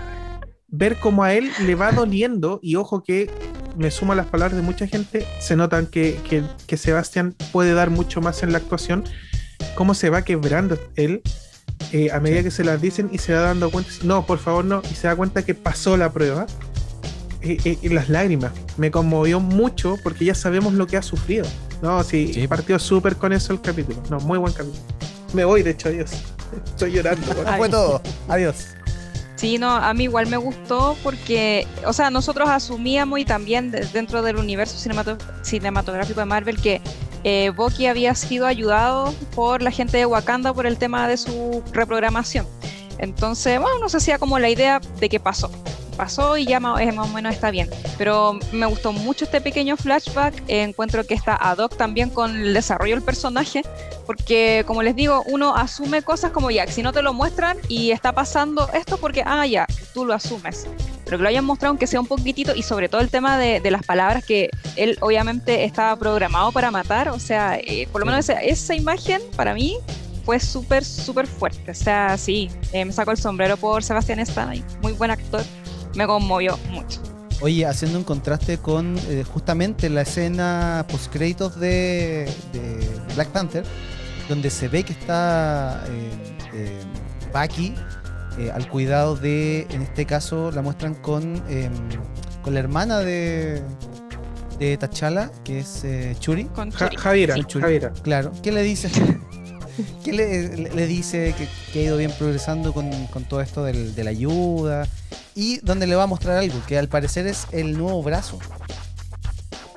ver 0.69 0.97
cómo 0.97 1.25
a 1.25 1.33
él 1.33 1.51
le 1.65 1.75
va 1.75 1.93
doliendo, 1.93 2.61
y 2.63 2.77
ojo 2.77 3.03
que 3.03 3.31
me 3.77 3.91
sumo 3.91 4.13
a 4.13 4.17
las 4.17 4.27
palabras 4.27 4.57
de 4.57 4.63
mucha 4.63 4.87
gente, 4.87 5.27
se 5.39 5.57
notan 5.57 5.87
que, 5.87 6.19
que, 6.67 6.77
Sebastián 6.77 7.35
puede 7.53 7.75
dar 7.75 7.91
mucho 7.91 8.21
más 8.21 8.43
en 8.43 8.53
la 8.53 8.59
actuación, 8.59 9.05
cómo 9.75 9.95
se 9.95 10.11
va 10.11 10.23
quebrando 10.23 10.79
él 10.97 11.23
eh, 11.93 12.11
a 12.11 12.21
medida 12.21 12.43
que 12.43 12.51
se 12.51 12.65
las 12.65 12.81
dicen 12.81 13.11
y 13.13 13.19
se 13.19 13.35
va 13.35 13.41
dando 13.41 13.71
cuenta, 13.71 13.91
no, 14.03 14.25
por 14.27 14.39
favor 14.39 14.65
no, 14.65 14.83
y 14.91 14.95
se 14.95 15.09
da 15.09 15.17
cuenta 15.17 15.45
que 15.45 15.55
pasó 15.55 15.97
la 15.97 16.13
prueba. 16.13 16.47
Eh, 17.47 17.59
eh, 17.65 17.79
y 17.81 17.89
las 17.91 18.09
lágrimas, 18.09 18.51
me 18.77 18.91
conmovió 18.91 19.39
mucho 19.39 19.97
porque 20.03 20.25
ya 20.25 20.35
sabemos 20.35 20.73
lo 20.73 20.87
que 20.89 20.97
ha 20.97 21.03
sufrido. 21.03 21.47
No, 21.81 22.03
sí, 22.03 22.45
partió 22.49 22.79
súper 22.79 23.15
con 23.17 23.33
eso 23.33 23.53
el 23.53 23.61
capítulo. 23.61 24.03
No, 24.11 24.19
muy 24.21 24.39
buen 24.39 24.53
capítulo. 24.53 24.83
Me 25.33 25.45
voy, 25.45 25.63
de 25.63 25.71
hecho, 25.71 25.89
adiós. 25.89 26.11
Estoy 26.67 26.93
llorando. 26.93 27.27
Fue 27.57 27.69
todo. 27.69 28.03
Adiós. 28.29 28.69
Sí, 29.37 29.59
no, 29.59 29.71
a 29.71 29.93
mí 29.95 30.05
igual 30.05 30.27
me 30.27 30.39
gustó 30.39 30.97
porque, 31.03 31.69
o 31.85 31.93
sea, 31.93 32.11
nosotros 32.11 32.49
asumíamos 32.49 33.21
y 33.21 33.25
también 33.25 33.71
dentro 33.71 34.23
del 34.23 34.37
universo 34.37 34.77
cinematográfico 35.43 36.21
de 36.21 36.27
Marvel 36.27 36.61
que 36.61 36.81
eh, 37.23 37.51
Bucky 37.51 37.87
había 37.87 38.15
sido 38.15 38.47
ayudado 38.47 39.15
por 39.35 39.61
la 39.61 39.71
gente 39.71 39.99
de 39.99 40.07
Wakanda 40.07 40.55
por 40.55 40.67
el 40.67 40.79
tema 40.79 41.07
de 41.07 41.19
su 41.19 41.63
reprogramación. 41.73 42.47
Entonces, 42.99 43.61
bueno, 43.61 43.79
no 43.79 43.89
se 43.89 43.99
hacía 43.99 44.19
como 44.19 44.39
la 44.39 44.49
idea 44.49 44.81
de 44.99 45.09
qué 45.09 45.21
pasó 45.21 45.51
pasó 45.97 46.37
y 46.37 46.45
ya 46.45 46.61
más, 46.61 46.81
o 46.81 47.09
menos 47.09 47.35
está 47.35 47.51
bien. 47.51 47.69
Pero 47.99 48.39
me 48.53 48.67
gustó 48.67 48.93
mucho 48.93 49.25
este 49.25 49.41
pequeño 49.41 49.77
flashback. 49.77 50.43
encuentro 50.47 51.05
que 51.05 51.15
está 51.15 51.35
ad 51.35 51.59
hoc 51.59 51.77
también 51.77 52.11
con 52.11 52.37
el 52.37 52.55
desarrollo 52.55 52.95
del 52.95 53.03
personaje, 53.05 53.63
porque 54.05 54.63
como 54.67 54.83
les 54.83 54.95
digo, 54.95 55.25
uno 55.27 55.57
asume 55.57 56.03
cosas 56.03 56.31
como 56.31 56.51
ya, 56.51 56.67
si 56.67 56.83
no 56.83 56.93
te 56.93 57.03
lo 57.03 57.13
muestran 57.13 57.57
y 57.69 57.91
está 57.91 58.13
pasando 58.13 58.69
esto 58.73 58.99
porque, 58.99 59.23
ah, 59.27 59.47
ya, 59.47 59.67
tú 59.95 60.05
lo 60.05 60.15
asumes. 60.15 60.67
Pero 61.05 61.19
que 61.19 61.23
lo 61.23 61.29
hayan 61.29 61.45
mostrado 61.45 61.71
aunque 61.71 61.87
sea 61.87 62.01
un 62.01 62.07
poquitito 62.07 62.55
y 62.55 62.63
sobre 62.63 62.89
todo 62.89 63.01
el 63.01 63.11
tema 63.11 63.39
de, 63.39 63.61
las 63.67 63.85
palabras 63.85 64.25
que 64.25 64.51
él 64.77 64.97
obviamente 65.01 65.65
estaba 65.65 65.97
programado 65.97 66.53
para 66.53 66.71
matar, 66.71 67.09
o 67.09 67.19
sea, 67.19 67.59
eh, 67.59 67.89
por 67.91 68.01
lo 68.01 68.07
menos 68.07 68.29
esa 68.29 68.75
imagen 68.75 69.21
para 69.35 69.55
mí 69.55 69.79
fue 70.27 70.39
súper, 70.39 70.85
súper 70.85 71.27
fuerte. 71.27 71.71
O 71.71 71.75
sea, 71.75 72.19
sí, 72.19 72.51
eh, 72.73 72.85
me 72.85 72.93
saco 72.93 73.13
el 73.13 73.17
sombrero 73.17 73.57
por 73.57 73.83
Sebastián 73.83 74.19
Stan, 74.19 74.63
muy 74.83 74.93
buen 74.93 75.11
actor 75.11 75.43
me 75.97 76.07
conmovió 76.07 76.59
mucho. 76.71 77.01
Oye, 77.41 77.67
haciendo 77.67 77.99
un 77.99 78.05
contraste 78.05 78.59
con 78.59 78.97
eh, 79.09 79.25
justamente 79.31 79.91
la 79.91 80.03
escena 80.03 80.87
post 80.89 81.13
créditos 81.13 81.59
de, 81.59 82.31
Black 83.15 83.29
Panther, 83.29 83.65
donde 84.29 84.51
se 84.51 84.69
ve 84.69 84.85
que 84.85 84.93
está 84.93 85.85
eh, 85.89 86.37
eh 86.55 86.81
Bucky 87.33 87.75
eh, 88.39 88.51
al 88.51 88.69
cuidado 88.69 89.17
de, 89.17 89.67
en 89.71 89.83
este 89.83 90.07
caso, 90.07 90.51
la 90.51 90.63
muestran 90.63 90.95
con, 90.95 91.43
em, 91.49 91.73
con 92.43 92.55
la 92.55 92.61
hermana 92.61 93.01
de, 93.01 93.63
de 94.59 94.79
T'Challa, 94.79 95.31
que 95.45 95.61
es 95.61 95.85
Churi. 96.21 96.45
Con 96.45 96.71
Javiera, 96.71 97.35
Claro. 98.03 98.33
¿Qué 98.43 98.53
le 98.53 98.63
dice? 98.63 98.91
¿Qué 100.05 100.13
le, 100.13 100.87
dice 100.87 101.35
que, 101.73 101.79
ha 101.79 101.83
ido 101.83 101.97
bien 101.97 102.13
progresando 102.13 102.73
con, 102.73 102.91
todo 103.29 103.41
esto 103.41 103.65
de 103.65 104.05
la 104.05 104.11
ayuda? 104.11 104.87
Y 105.35 105.59
donde 105.59 105.87
le 105.87 105.95
va 105.95 106.05
a 106.05 106.07
mostrar 106.07 106.39
algo, 106.39 106.61
que 106.67 106.79
al 106.79 106.89
parecer 106.89 107.27
es 107.27 107.47
el 107.53 107.77
nuevo 107.77 108.03
brazo. 108.03 108.39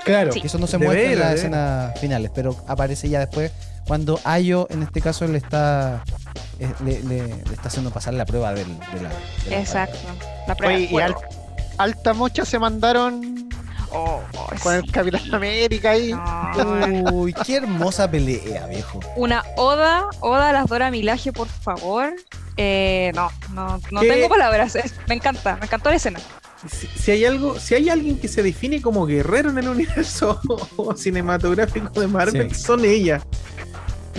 Claro. 0.06 0.32
Que 0.32 0.48
eso 0.48 0.58
no 0.58 0.68
se 0.68 0.78
muestra 0.78 1.12
en 1.12 1.20
las 1.20 1.34
escenas 1.36 2.00
finales, 2.00 2.32
pero 2.34 2.56
aparece 2.68 3.10
ya 3.10 3.20
después 3.20 3.52
cuando 3.90 4.20
Ayo, 4.24 4.68
en 4.70 4.84
este 4.84 5.02
caso, 5.02 5.28
le 5.28 5.40
está 5.40 6.04
eh, 6.60 7.02
le, 7.08 7.26
está 7.52 7.70
haciendo 7.70 7.90
pasar 7.90 8.14
la 8.14 8.26
prueba 8.26 8.54
del, 8.54 8.68
de 8.68 9.02
la. 9.02 9.58
Exacto. 9.58 9.98
La 10.48 10.56
prueba 10.56 10.78
y, 10.78 10.90
alta 11.78 12.14
mocha 12.14 12.46
se 12.46 12.60
mandaron 12.60 13.39
con 14.62 14.76
el 14.76 14.92
Capitán 14.92 15.34
América 15.34 15.92
ahí. 15.92 16.14
Uy, 17.12 17.34
qué 17.46 17.58
hermosa 17.58 18.10
pelea, 18.10 18.68
viejo. 18.68 19.00
Una 19.16 19.44
oda, 19.58 20.08
oda 20.22 20.50
a 20.50 20.54
las 20.54 20.68
Dora 20.68 20.92
Milaje, 20.92 21.32
por 21.32 21.48
favor. 21.48 22.14
Eh, 22.58 23.12
no, 23.16 23.32
no, 23.54 23.80
no 23.92 24.02
tengo 24.02 24.28
palabras. 24.28 24.78
me 25.08 25.16
encanta, 25.16 25.56
me 25.58 25.66
encantó 25.66 25.90
la 25.90 25.96
escena. 25.96 26.20
Si, 26.68 27.12
hay 27.12 27.24
algo, 27.24 27.58
si 27.58 27.76
hay 27.76 27.90
alguien 27.90 28.20
que 28.20 28.28
se 28.28 28.44
define 28.44 28.82
como 28.82 29.06
guerrero 29.06 29.50
en 29.50 29.60
el 29.60 29.70
universo 29.70 30.42
cinematográfico 30.98 32.02
de 32.02 32.08
Marvel, 32.08 32.54
son 32.54 32.84
ellas. 32.84 33.24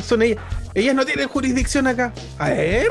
Son 0.03 0.23
ellas. 0.23 0.43
Ellas 0.75 0.95
no 0.95 1.05
tienen 1.05 1.29
jurisdicción 1.29 1.87
acá. 1.87 2.15
A 2.39 2.49
ver, 2.51 2.89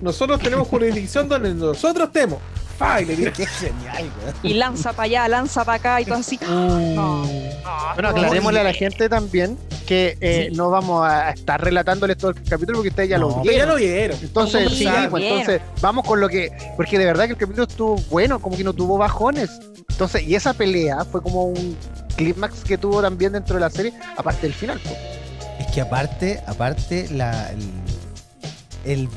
nosotros 0.00 0.40
tenemos 0.40 0.68
jurisdicción 0.68 1.28
donde 1.28 1.54
nosotros 1.54 2.12
tenemos. 2.12 2.38
Qué 2.76 3.46
genial, 3.46 4.10
Y 4.42 4.54
lanza 4.54 4.92
para 4.92 5.04
allá, 5.04 5.28
lanza 5.28 5.64
para 5.64 5.76
acá 5.76 6.00
y 6.00 6.04
todo 6.04 6.18
así. 6.18 6.38
Uh. 6.42 6.94
bueno, 7.94 8.08
aclarémosle 8.08 8.60
a 8.60 8.64
la 8.64 8.72
gente 8.72 9.08
también 9.08 9.56
que 9.86 10.16
eh, 10.20 10.50
no 10.54 10.70
vamos 10.70 11.06
a 11.06 11.30
estar 11.30 11.62
relatándoles 11.62 12.16
todo 12.16 12.30
el 12.30 12.42
capítulo 12.42 12.78
porque 12.78 12.88
ustedes 12.88 13.08
ya 13.10 13.18
lo 13.18 13.42
vieron. 13.42 13.58
Ya 13.58 13.66
lo 13.66 13.76
vieron. 13.76 14.18
Entonces, 14.20 14.72
sí, 14.72 14.88
pues, 15.10 15.24
entonces 15.24 15.60
vamos 15.80 16.06
con 16.06 16.20
lo 16.20 16.28
que. 16.28 16.50
Porque 16.76 16.98
de 16.98 17.04
verdad 17.04 17.26
que 17.26 17.32
el 17.32 17.38
capítulo 17.38 17.64
estuvo 17.64 17.96
bueno, 18.10 18.40
como 18.40 18.56
que 18.56 18.64
no 18.64 18.72
tuvo 18.72 18.98
bajones. 18.98 19.50
Entonces, 19.90 20.22
y 20.22 20.34
esa 20.34 20.54
pelea 20.54 21.04
fue 21.04 21.22
como 21.22 21.44
un 21.44 21.76
clímax 22.16 22.64
que 22.64 22.78
tuvo 22.78 23.02
también 23.02 23.32
dentro 23.32 23.56
de 23.56 23.60
la 23.60 23.70
serie, 23.70 23.92
aparte 24.16 24.42
del 24.42 24.54
final. 24.54 24.80
Pues. 24.82 24.96
Es 25.60 25.72
que 25.72 25.80
aparte, 25.80 26.42
aparte, 26.46 27.08
la, 27.10 27.50
el 27.50 27.83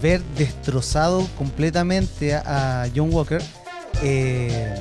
ver 0.02 0.22
destrozado 0.38 1.28
completamente 1.38 2.34
a, 2.34 2.88
John 2.96 3.14
Walker. 3.14 3.42
Eh, 4.04 4.76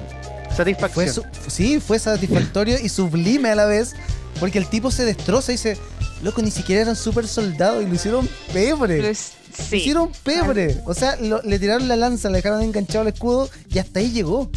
Satisfacción. 0.55 1.26
sí, 1.49 1.81
fue 1.81 1.99
satisfactorio 1.99 2.78
y 2.83 2.88
sublime 2.88 3.50
a 3.50 3.55
la 3.55 3.66
vez, 3.66 3.95
porque 4.40 4.59
el 4.59 4.66
tipo 4.66 4.90
se 4.90 5.05
destroza 5.05 5.52
y 5.52 5.57
dice, 5.57 5.76
loco, 6.23 6.40
ni 6.40 6.50
siquiera 6.50 6.83
eran 6.83 6.97
super 6.97 7.28
soldados 7.28 7.83
y 7.83 7.87
lo 7.87 7.95
hicieron 7.95 8.28
pebre. 8.52 9.02
Lo 9.02 9.76
hicieron 9.76 10.11
pebre. 10.23 10.81
O 10.87 10.95
sea, 10.95 11.16
le 11.16 11.59
tiraron 11.59 11.88
la 11.88 11.97
lanza, 11.97 12.31
le 12.31 12.37
dejaron 12.37 12.62
enganchado 12.62 13.02
el 13.02 13.12
escudo 13.12 13.50
y 13.71 13.78
hasta 13.78 14.00
ahí 14.00 14.12
llegó. 14.12 14.49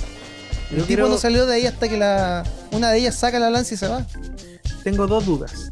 El 0.71 0.86
tipo 0.86 1.07
no 1.07 1.17
salió 1.17 1.45
de 1.45 1.55
ahí 1.55 1.65
hasta 1.65 1.89
que 1.89 1.98
la 1.98 2.43
una 2.71 2.91
de 2.91 3.00
ellas 3.00 3.15
saca 3.15 3.39
la 3.39 3.50
lanza 3.50 3.74
y 3.74 3.77
se 3.77 3.88
va. 3.88 4.05
Tengo 4.83 5.07
dos 5.07 5.25
dudas 5.25 5.69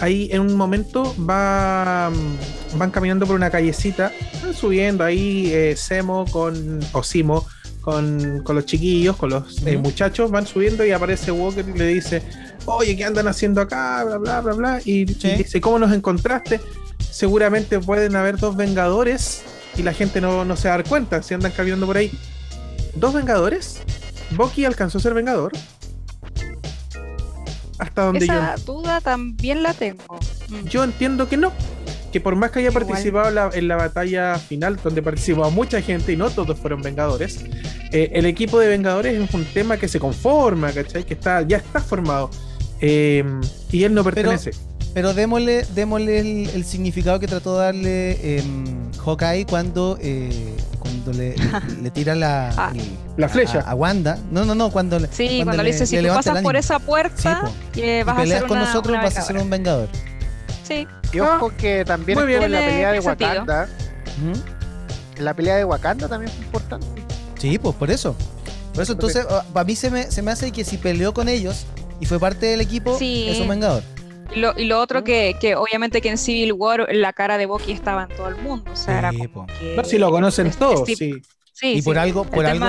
ahí 0.00 0.28
en 0.32 0.40
un 0.40 0.56
momento 0.56 1.14
va, 1.18 2.10
van 2.74 2.90
caminando 2.90 3.26
por 3.26 3.36
una 3.36 3.50
callecita, 3.50 4.12
van 4.42 4.54
subiendo 4.54 5.04
ahí 5.04 5.52
eh, 5.52 5.74
Semo 5.76 6.24
con, 6.26 6.80
o 6.92 7.02
Simo 7.02 7.46
con, 7.80 8.42
los 8.44 8.66
chiquillos, 8.66 9.16
con 9.16 9.30
los 9.30 9.66
eh, 9.66 9.76
muchachos, 9.76 10.30
van 10.30 10.46
subiendo 10.46 10.84
y 10.84 10.92
aparece 10.92 11.32
Walker 11.32 11.64
y 11.68 11.78
le 11.78 11.86
dice, 11.86 12.22
oye, 12.66 12.96
¿qué 12.96 13.04
andan 13.04 13.28
haciendo 13.28 13.60
acá? 13.60 14.04
Bla, 14.04 14.18
bla, 14.18 14.40
bla, 14.40 14.52
bla. 14.52 14.80
Y, 14.84 15.04
dice, 15.04 15.60
¿cómo 15.60 15.78
nos 15.78 15.92
encontraste? 15.92 16.60
Seguramente 16.98 17.80
pueden 17.80 18.16
haber 18.16 18.36
dos 18.38 18.56
Vengadores 18.56 19.42
y 19.76 19.82
la 19.82 19.92
gente 19.92 20.20
no, 20.20 20.44
no 20.44 20.56
se 20.56 20.68
va 20.68 20.74
a 20.74 20.78
dar 20.78 20.88
cuenta 20.88 21.22
si 21.22 21.34
andan 21.34 21.52
caminando 21.52 21.86
por 21.86 21.96
ahí. 21.96 22.10
¿Dos 22.94 23.14
Vengadores? 23.14 23.80
¿Bucky 24.36 24.64
alcanzó 24.64 24.98
a 24.98 25.00
ser 25.00 25.14
Vengador? 25.14 25.52
hasta 27.80 28.04
donde 28.04 28.24
Esa 28.26 28.56
duda 28.64 29.00
también 29.00 29.62
la 29.62 29.72
tengo. 29.72 30.20
Mm. 30.48 30.66
Yo 30.68 30.84
entiendo 30.84 31.28
que 31.28 31.36
no. 31.36 31.52
Que 32.12 32.20
por 32.20 32.34
más 32.34 32.50
que 32.50 32.60
haya 32.60 32.72
participado 32.72 33.52
en 33.52 33.68
la 33.68 33.76
batalla 33.76 34.36
final, 34.36 34.76
donde 34.82 35.02
participó 35.02 35.50
mucha 35.50 35.80
gente 35.80 36.12
y 36.12 36.16
no 36.16 36.30
todos 36.30 36.58
fueron 36.58 36.82
Vengadores, 36.82 37.44
eh, 37.92 38.10
el 38.14 38.26
equipo 38.26 38.58
de 38.58 38.68
Vengadores 38.68 39.20
es 39.20 39.34
un 39.34 39.44
tema 39.44 39.76
que 39.76 39.86
se 39.86 40.00
conforma, 40.00 40.72
¿cachai? 40.72 41.04
Que 41.04 41.14
está, 41.14 41.42
ya 41.42 41.58
está 41.58 41.80
formado. 41.80 42.30
Eh, 42.80 43.24
y 43.70 43.84
él 43.84 43.94
no 43.94 44.02
pertenece. 44.02 44.52
Pero 44.92 45.14
démosle, 45.14 45.64
démosle 45.74 46.18
el, 46.18 46.64
significado 46.64 47.20
que 47.20 47.28
trató 47.28 47.58
de 47.58 47.64
darle 47.64 48.10
eh, 48.22 48.42
Hawkeye 49.04 49.46
cuando, 49.46 49.96
eh, 50.00 50.30
cuando 50.80 51.12
le, 51.12 51.36
le, 51.80 51.90
tira 51.94 52.16
la, 52.16 52.52
ah. 52.56 52.72
la 53.16 53.28
flecha 53.28 53.60
a, 53.60 53.74
Wanda. 53.76 54.18
No, 54.32 54.44
no, 54.44 54.56
no, 54.56 54.70
cuando, 54.70 54.98
sí, 55.12 55.42
cuando, 55.44 55.62
le, 55.62 55.70
dice: 55.70 55.86
Si 55.86 55.96
tú 55.96 56.08
pasas 56.08 56.42
por 56.42 56.56
esa 56.56 56.80
puerta, 56.80 57.48
y 57.74 58.02
vas 58.02 58.18
a 58.18 58.26
ser 58.26 58.46
con 58.46 58.58
nosotros, 58.58 58.96
vas 58.96 59.16
a 59.16 59.22
ser 59.22 59.36
un 59.36 59.48
vengador. 59.48 59.88
Sí. 60.70 60.86
Y 61.12 61.20
ojo 61.20 61.50
que 61.56 61.84
también 61.84 62.18
estuvo 62.18 62.44
en 62.44 62.52
la 62.52 62.58
pelea 62.60 62.92
de 62.92 63.00
Wakanda. 63.00 63.68
La 65.18 65.34
pelea 65.34 65.56
de 65.56 65.64
Wakanda 65.64 66.08
también 66.08 66.32
fue 66.32 66.44
importante. 66.44 66.86
Sí, 67.38 67.58
pues 67.58 67.74
por 67.74 67.90
eso. 67.90 68.14
Por 68.72 68.82
eso, 68.82 68.92
entonces, 68.92 69.26
ah, 69.28 69.44
a 69.52 69.64
mí 69.64 69.74
se 69.74 69.90
me, 69.90 70.04
se 70.04 70.22
me 70.22 70.30
hace 70.30 70.52
que 70.52 70.64
si 70.64 70.76
peleó 70.76 71.12
con 71.12 71.28
ellos 71.28 71.66
y 71.98 72.06
fue 72.06 72.20
parte 72.20 72.46
del 72.46 72.60
equipo, 72.60 72.96
es 73.00 73.40
un 73.40 73.48
vengador. 73.48 73.82
Y 74.34 74.38
lo, 74.38 74.56
y 74.56 74.66
lo 74.66 74.78
otro 74.80 75.02
que, 75.02 75.36
que, 75.40 75.56
obviamente 75.56 76.00
que 76.00 76.08
en 76.08 76.16
Civil 76.16 76.52
War 76.52 76.86
la 76.92 77.12
cara 77.12 77.36
de 77.36 77.46
Bucky 77.46 77.72
estaba 77.72 78.04
en 78.08 78.16
todo 78.16 78.28
el 78.28 78.36
mundo. 78.36 78.70
O 78.70 78.76
sea, 78.76 78.98
era 78.98 79.12
como 79.12 79.46
No, 79.76 79.84
si 79.84 79.98
lo 79.98 80.10
conocen 80.10 80.50
todos, 80.52 80.86
sí. 80.86 81.20
sí. 81.52 81.72
Y 81.72 81.82
por 81.82 81.98
algo, 81.98 82.24
por 82.24 82.46
algo, 82.46 82.66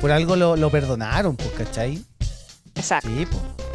por 0.00 0.10
algo 0.10 0.34
lo, 0.34 0.56
lo 0.56 0.70
perdonaron, 0.70 1.36
pues, 1.36 1.50
¿cachai? 1.50 2.02
Exacto. 2.74 3.08
Sí, 3.08 3.26
pues. 3.30 3.67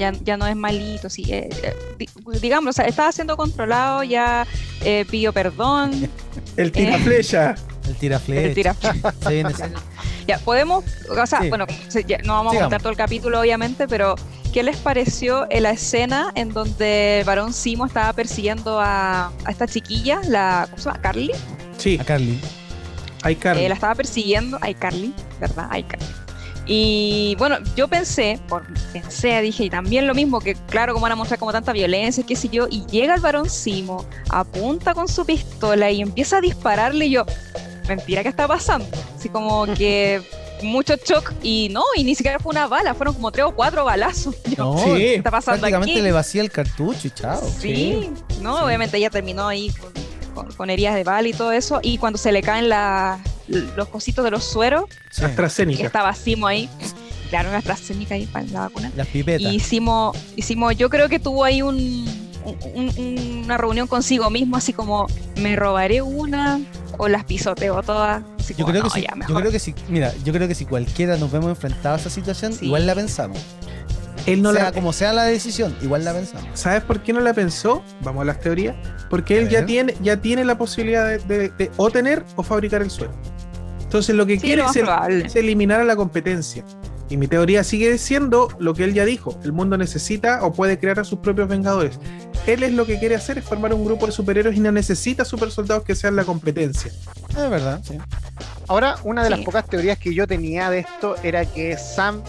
Ya, 0.00 0.12
ya, 0.24 0.38
no 0.38 0.46
es 0.46 0.56
malito, 0.56 1.10
sí. 1.10 1.24
Eh, 1.28 1.50
eh, 1.62 1.76
digamos, 2.40 2.70
o 2.70 2.72
sea, 2.72 2.86
estaba 2.86 3.12
siendo 3.12 3.36
controlado, 3.36 4.02
ya 4.02 4.46
eh, 4.82 5.04
pidió 5.10 5.32
perdón. 5.32 6.08
El 6.56 6.72
tira 6.72 6.98
flecha. 6.98 7.54
El 7.86 7.96
tira 7.96 8.18
flecha. 8.18 8.46
El 8.46 8.54
tira 8.54 8.76
ya, 10.26 10.38
podemos, 10.38 10.84
o 11.08 11.26
sea, 11.26 11.40
bueno, 11.48 11.66
no 12.24 12.34
vamos 12.34 12.56
a 12.56 12.60
contar 12.60 12.80
todo 12.80 12.90
el 12.90 12.96
capítulo, 12.96 13.40
obviamente, 13.40 13.88
pero 13.88 14.14
¿Qué 14.52 14.64
les 14.64 14.78
pareció 14.78 15.46
en 15.48 15.62
la 15.62 15.70
escena 15.70 16.32
en 16.34 16.52
donde 16.52 17.22
Barón 17.24 17.52
Simo 17.52 17.86
estaba 17.86 18.12
persiguiendo 18.12 18.80
a, 18.80 19.30
esta 19.48 19.68
chiquilla, 19.68 20.20
la, 20.26 20.66
¿cómo 20.68 20.82
se 20.82 20.88
llama? 20.88 21.00
¿Carly? 21.00 21.30
Sí. 21.78 21.98
A 22.00 22.04
Carly. 22.04 22.40
Ay, 23.22 23.36
Carly. 23.36 23.64
Eh, 23.64 23.68
la 23.68 23.74
estaba 23.74 23.94
persiguiendo, 23.94 24.58
ay, 24.60 24.74
Carly, 24.74 25.14
¿verdad? 25.40 25.68
Ay, 25.70 25.84
Carly. 25.84 26.06
Y 26.72 27.34
bueno, 27.36 27.56
yo 27.74 27.88
pensé, 27.88 28.38
por, 28.46 28.64
pensé, 28.92 29.40
dije, 29.40 29.64
y 29.64 29.70
también 29.70 30.06
lo 30.06 30.14
mismo, 30.14 30.38
que 30.38 30.54
claro, 30.54 30.92
como 30.92 31.02
van 31.02 31.10
a 31.10 31.16
mostrar 31.16 31.40
como 31.40 31.50
tanta 31.50 31.72
violencia, 31.72 32.24
qué 32.24 32.36
sé 32.36 32.48
yo, 32.48 32.68
y 32.70 32.86
llega 32.86 33.16
el 33.16 33.20
varón 33.20 33.50
Simo, 33.50 34.06
apunta 34.28 34.94
con 34.94 35.08
su 35.08 35.26
pistola 35.26 35.90
y 35.90 36.00
empieza 36.00 36.36
a 36.36 36.40
dispararle 36.40 37.06
y 37.06 37.10
yo, 37.10 37.26
mentira, 37.88 38.22
¿qué 38.22 38.28
está 38.28 38.46
pasando? 38.46 38.86
Así 39.18 39.28
como 39.28 39.66
que 39.74 40.22
mucho 40.62 40.94
shock 40.94 41.32
y 41.42 41.70
no, 41.72 41.82
y 41.96 42.04
ni 42.04 42.14
siquiera 42.14 42.38
fue 42.38 42.50
una 42.50 42.68
bala, 42.68 42.94
fueron 42.94 43.14
como 43.14 43.32
tres 43.32 43.46
o 43.46 43.50
cuatro 43.50 43.84
balazos. 43.84 44.36
no, 44.56 44.78
sí, 44.78 45.06
está 45.14 45.32
pasando 45.32 45.58
prácticamente 45.58 46.00
le 46.00 46.12
vacía 46.12 46.40
el 46.40 46.52
cartucho 46.52 47.08
y 47.08 47.10
chao. 47.10 47.42
Sí, 47.58 48.12
no, 48.42 48.64
obviamente 48.64 48.96
ella 48.96 49.10
terminó 49.10 49.48
ahí 49.48 49.72
con, 50.56 50.70
heridas 50.70 50.94
de 50.94 51.02
bala 51.02 51.26
y 51.26 51.32
todo 51.32 51.50
eso, 51.50 51.80
y 51.82 51.98
cuando 51.98 52.16
se 52.16 52.30
le 52.30 52.42
caen 52.42 52.68
los 53.76 53.88
cositos 53.88 54.24
de 54.24 54.30
los 54.30 54.44
sueros, 54.44 54.84
que 55.16 55.82
estaba 55.82 56.14
Simo 56.14 56.46
ahí. 56.46 56.68
Claro, 57.28 57.48
una 57.48 57.58
AstraZeneca 57.58 58.14
ahí 58.14 58.26
para 58.26 58.44
la 58.46 58.60
vacuna. 58.60 58.90
Las 58.96 59.06
pipetas. 59.06 59.52
Y 59.52 59.54
hicimos, 59.54 60.16
hicimos, 60.34 60.76
yo 60.76 60.90
creo 60.90 61.08
que 61.08 61.20
tuvo 61.20 61.44
ahí 61.44 61.62
un, 61.62 62.04
una 63.44 63.56
reunión 63.56 63.86
consigo 63.86 64.30
mismo, 64.30 64.56
así 64.56 64.72
como 64.72 65.06
me 65.36 65.54
robaré 65.54 66.02
una 66.02 66.60
o 66.98 67.08
las 67.08 67.24
pisoteo 67.24 67.82
todas. 67.82 68.22
yo, 68.56 68.66
creo 68.66 68.82
que 68.82 68.90
sí, 68.90 69.06
yo 69.28 69.34
creo 69.34 69.50
que 69.52 69.58
sí, 69.58 69.74
mira, 69.88 70.12
yo 70.24 70.32
creo 70.32 70.48
que 70.48 70.54
si 70.54 70.66
cualquiera 70.66 71.16
nos 71.16 71.30
vemos 71.30 71.50
enfrentados 71.50 71.98
a 71.98 72.00
esa 72.00 72.10
situación, 72.10 72.52
igual 72.60 72.86
la 72.86 72.94
pensamos. 72.94 73.38
Él 74.26 74.42
no 74.42 74.52
sea 74.52 74.64
la... 74.64 74.72
como 74.72 74.92
sea 74.92 75.12
la 75.12 75.24
decisión, 75.24 75.74
igual 75.82 76.04
la 76.04 76.12
pensamos. 76.12 76.48
¿Sabes 76.54 76.82
por 76.82 77.02
qué 77.02 77.12
no 77.12 77.20
la 77.20 77.32
pensó? 77.32 77.82
Vamos 78.02 78.22
a 78.22 78.24
las 78.26 78.40
teorías. 78.40 78.76
Porque 79.08 79.38
él 79.38 79.48
ya 79.48 79.64
tiene, 79.64 79.94
ya 80.02 80.18
tiene 80.18 80.44
la 80.44 80.58
posibilidad 80.58 81.18
de, 81.20 81.70
o 81.76 81.90
tener 81.90 82.24
o 82.36 82.42
fabricar 82.42 82.82
el 82.82 82.90
suelo. 82.90 83.12
Entonces 83.90 84.14
lo 84.14 84.24
que 84.24 84.38
quiere 84.38 84.62
es, 85.24 85.34
eliminar 85.34 85.80
a 85.80 85.84
la 85.84 85.96
competencia. 85.96 86.64
Y 87.08 87.16
mi 87.16 87.26
teoría 87.26 87.64
sigue 87.64 87.98
siendo 87.98 88.46
lo 88.60 88.72
que 88.72 88.84
él 88.84 88.94
ya 88.94 89.04
dijo. 89.04 89.36
El 89.42 89.50
mundo 89.50 89.76
necesita 89.76 90.44
o 90.44 90.52
puede 90.52 90.78
crear 90.78 91.00
a 91.00 91.04
sus 91.04 91.18
propios 91.18 91.48
vengadores. 91.48 91.98
Él 92.46 92.62
es 92.62 92.72
lo 92.72 92.86
que 92.86 93.00
quiere 93.00 93.16
hacer 93.16 93.38
es 93.38 93.44
formar 93.44 93.74
un 93.74 93.84
grupo 93.84 94.06
de 94.06 94.12
superhéroes 94.12 94.56
y 94.56 94.60
no 94.60 94.70
necesita 94.70 95.24
super 95.24 95.50
soldados 95.50 95.82
que 95.82 95.96
sean 95.96 96.14
la 96.14 96.22
competencia. 96.22 96.92
Es 97.30 97.50
verdad, 97.50 97.80
sí. 97.82 97.98
Ahora, 98.68 98.94
una 99.02 99.24
de 99.24 99.30
las 99.30 99.40
pocas 99.40 99.66
teorías 99.66 99.98
que 99.98 100.14
yo 100.14 100.28
tenía 100.28 100.70
de 100.70 100.78
esto 100.78 101.16
era 101.24 101.44
que 101.44 101.76
Sam 101.76 102.22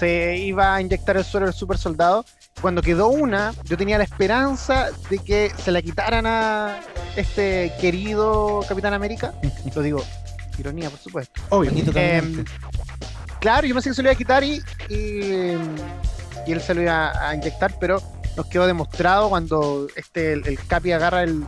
se 0.00 0.38
iba 0.38 0.74
a 0.74 0.80
inyectar 0.80 1.16
el 1.18 1.24
suero 1.24 1.46
del 1.46 1.54
super 1.54 1.78
soldado. 1.78 2.24
Cuando 2.60 2.82
quedó 2.82 3.06
una, 3.10 3.54
yo 3.62 3.76
tenía 3.76 3.96
la 3.96 4.02
esperanza 4.02 4.88
de 5.08 5.20
que 5.20 5.52
se 5.56 5.70
la 5.70 5.82
quitaran 5.82 6.26
a 6.26 6.80
este 7.14 7.72
querido 7.80 8.64
Capitán 8.68 8.92
América. 8.92 9.34
Lo 9.76 9.82
digo, 9.82 10.02
ironía, 10.60 10.90
por 10.90 10.98
supuesto. 10.98 11.40
Obvio. 11.50 11.72
Eh, 11.94 12.44
Claro, 13.40 13.66
yo 13.66 13.74
pensé 13.74 13.88
que 13.88 13.94
se 13.94 14.02
lo 14.02 14.08
iba 14.08 14.12
a 14.12 14.18
quitar 14.18 14.44
y, 14.44 14.62
y, 14.90 15.56
él 16.46 16.60
se 16.60 16.74
lo 16.74 16.82
iba 16.82 17.10
a 17.26 17.34
inyectar, 17.34 17.74
pero 17.80 18.02
nos 18.36 18.46
quedó 18.46 18.66
demostrado 18.66 19.30
cuando 19.30 19.88
este 19.96 20.34
el, 20.34 20.58
Capi 20.66 20.92
agarra 20.92 21.22
el 21.22 21.44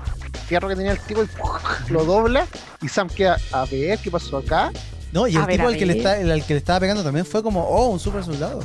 fierro 0.47 0.69
que 0.69 0.77
tenía 0.77 0.93
el 0.93 1.01
tipo 1.01 1.23
y 1.23 1.29
lo 1.93 2.05
dobla 2.05 2.47
y 2.81 2.89
Sam 2.89 3.09
queda 3.09 3.37
a 3.53 3.67
ver 3.67 3.99
qué 3.99 4.11
pasó 4.11 4.39
acá 4.39 4.73
No, 5.13 5.29
y 5.29 5.37
el 5.37 5.47
tipo 5.47 5.69
al 5.69 5.77
que, 5.77 5.85
le 5.85 5.99
está, 5.99 6.19
el, 6.19 6.43
que 6.43 6.55
le 6.55 6.59
estaba 6.59 6.81
pegando 6.81 7.03
también 7.03 7.27
fue 7.27 7.43
como, 7.43 7.63
oh, 7.63 7.89
un 7.89 8.01
super 8.01 8.25
soldado. 8.25 8.61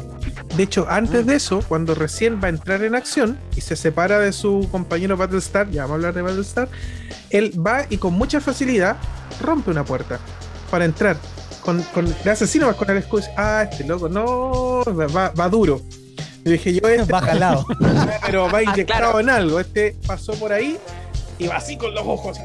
De 0.56 0.64
hecho, 0.64 0.88
antes 0.90 1.26
de 1.26 1.36
eso, 1.36 1.62
cuando 1.68 1.94
recién 1.94 2.40
va 2.42 2.48
a 2.48 2.50
entrar 2.50 2.82
en 2.84 2.96
acción 2.96 3.38
y 3.56 3.62
se 3.62 3.76
separa 3.76 4.18
de 4.20 4.32
su 4.32 4.68
compañero 4.72 5.18
Battlestar, 5.18 5.70
ya 5.70 5.82
vamos 5.82 5.92
a 5.92 5.96
hablar 5.96 6.14
de 6.14 6.22
Battlestar, 6.22 6.70
él 7.32 7.54
va 7.66 7.86
y 7.90 7.98
con 7.98 8.14
mucha 8.14 8.40
facilidad 8.40 8.96
rompe 9.42 9.72
una 9.72 9.84
puerta 9.84 10.20
para 10.72 10.86
entrar. 10.86 11.18
Con, 11.62 11.84
con 11.94 12.08
el 12.08 12.30
asesino 12.30 12.68
va 12.68 12.74
con 12.76 12.90
el 12.90 12.98
escudo 12.98 13.24
ah, 13.36 13.68
este 13.70 13.84
loco, 13.84 14.08
no, 14.08 14.86
va, 15.14 15.32
va 15.32 15.50
duro. 15.50 15.82
Y 16.46 16.52
dije 16.52 16.74
yo, 16.76 16.88
este, 16.88 17.12
va 17.14 17.22
jalado. 17.22 17.66
pero 18.26 18.50
va 18.50 18.60
ah, 18.60 18.64
inyectado 18.64 19.20
en 19.20 19.30
algo. 19.30 19.60
Este 19.60 19.98
pasó 20.08 20.32
por 20.34 20.54
ahí 20.54 20.78
y 21.40 21.48
va 21.48 21.58
así 21.58 21.78
con 21.78 21.94
los 21.94 22.06
ojos. 22.06 22.40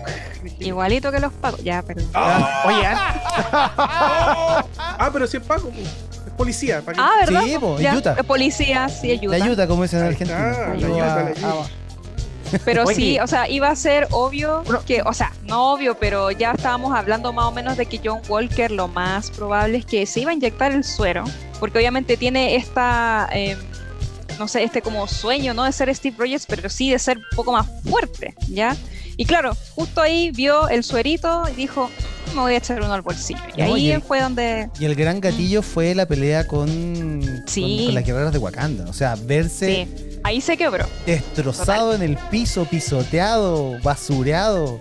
Igualito 0.58 1.10
que 1.10 1.20
los 1.20 1.32
pagos. 1.32 1.62
Ya, 1.62 1.82
perdón. 1.82 2.08
Ah, 2.14 2.64
Oye, 2.66 2.86
ah, 2.86 4.64
ah, 4.98 5.10
pero 5.12 5.26
si 5.26 5.38
es 5.38 5.42
pago, 5.42 5.70
pues, 5.70 5.86
es 6.26 6.32
policía. 6.36 6.82
¿para 6.82 7.02
ah, 7.02 7.24
¿verdad? 7.24 7.42
Sí, 7.44 7.56
po, 7.58 7.76
ayuda. 7.76 8.14
Policía, 8.22 8.88
sí, 8.88 9.10
ayuda. 9.10 9.38
La 9.38 9.44
ayuda, 9.44 9.66
como 9.66 9.82
dicen 9.82 10.00
en 10.00 10.06
Argentina. 10.06 10.54
Ah, 11.42 11.64
pero 12.64 12.86
sí, 12.86 13.18
o 13.18 13.26
sea, 13.26 13.48
iba 13.48 13.68
a 13.68 13.76
ser 13.76 14.08
obvio 14.10 14.62
que, 14.86 15.02
o 15.02 15.12
sea, 15.12 15.32
no 15.44 15.72
obvio, 15.72 15.96
pero 15.96 16.30
ya 16.30 16.52
estábamos 16.52 16.94
hablando 16.94 17.32
más 17.32 17.46
o 17.46 17.52
menos 17.52 17.76
de 17.76 17.86
que 17.86 18.00
John 18.04 18.20
Walker 18.28 18.70
lo 18.70 18.88
más 18.88 19.30
probable 19.30 19.78
es 19.78 19.86
que 19.86 20.04
se 20.06 20.20
iba 20.20 20.32
a 20.32 20.34
inyectar 20.34 20.72
el 20.72 20.84
suero, 20.84 21.24
porque 21.60 21.78
obviamente 21.78 22.16
tiene 22.16 22.56
esta, 22.56 23.28
eh, 23.32 23.56
no 24.42 24.48
sé, 24.48 24.64
este 24.64 24.82
como 24.82 25.06
sueño, 25.06 25.54
no 25.54 25.62
de 25.62 25.70
ser 25.70 25.94
Steve 25.94 26.16
Rogers, 26.18 26.46
pero 26.46 26.68
sí 26.68 26.90
de 26.90 26.98
ser 26.98 27.18
un 27.18 27.36
poco 27.36 27.52
más 27.52 27.64
fuerte, 27.88 28.34
¿ya? 28.48 28.76
Y 29.16 29.24
claro, 29.24 29.56
justo 29.76 30.00
ahí 30.00 30.32
vio 30.32 30.68
el 30.68 30.82
suerito 30.82 31.44
y 31.48 31.54
dijo, 31.54 31.88
me 32.34 32.40
voy 32.40 32.54
a 32.54 32.56
echar 32.56 32.82
uno 32.82 32.92
al 32.92 33.02
bolsillo. 33.02 33.38
Y 33.56 33.60
ahí 33.60 34.02
fue 34.04 34.20
donde... 34.20 34.68
Y 34.80 34.84
el 34.84 34.96
gran 34.96 35.20
gatillo 35.20 35.62
fue 35.62 35.94
la 35.94 36.06
pelea 36.06 36.48
con, 36.48 37.44
sí. 37.46 37.84
con, 37.86 37.94
las 37.94 38.04
guerreras 38.04 38.32
de 38.32 38.40
Wakanda. 38.40 38.84
O 38.90 38.92
sea, 38.92 39.14
verse... 39.14 39.86
Sí. 39.86 40.18
Ahí 40.24 40.40
se 40.40 40.56
quebró. 40.56 40.88
Destrozado 41.06 41.94
en 41.94 42.02
el 42.02 42.16
piso, 42.32 42.64
pisoteado, 42.64 43.78
basureado. 43.80 44.80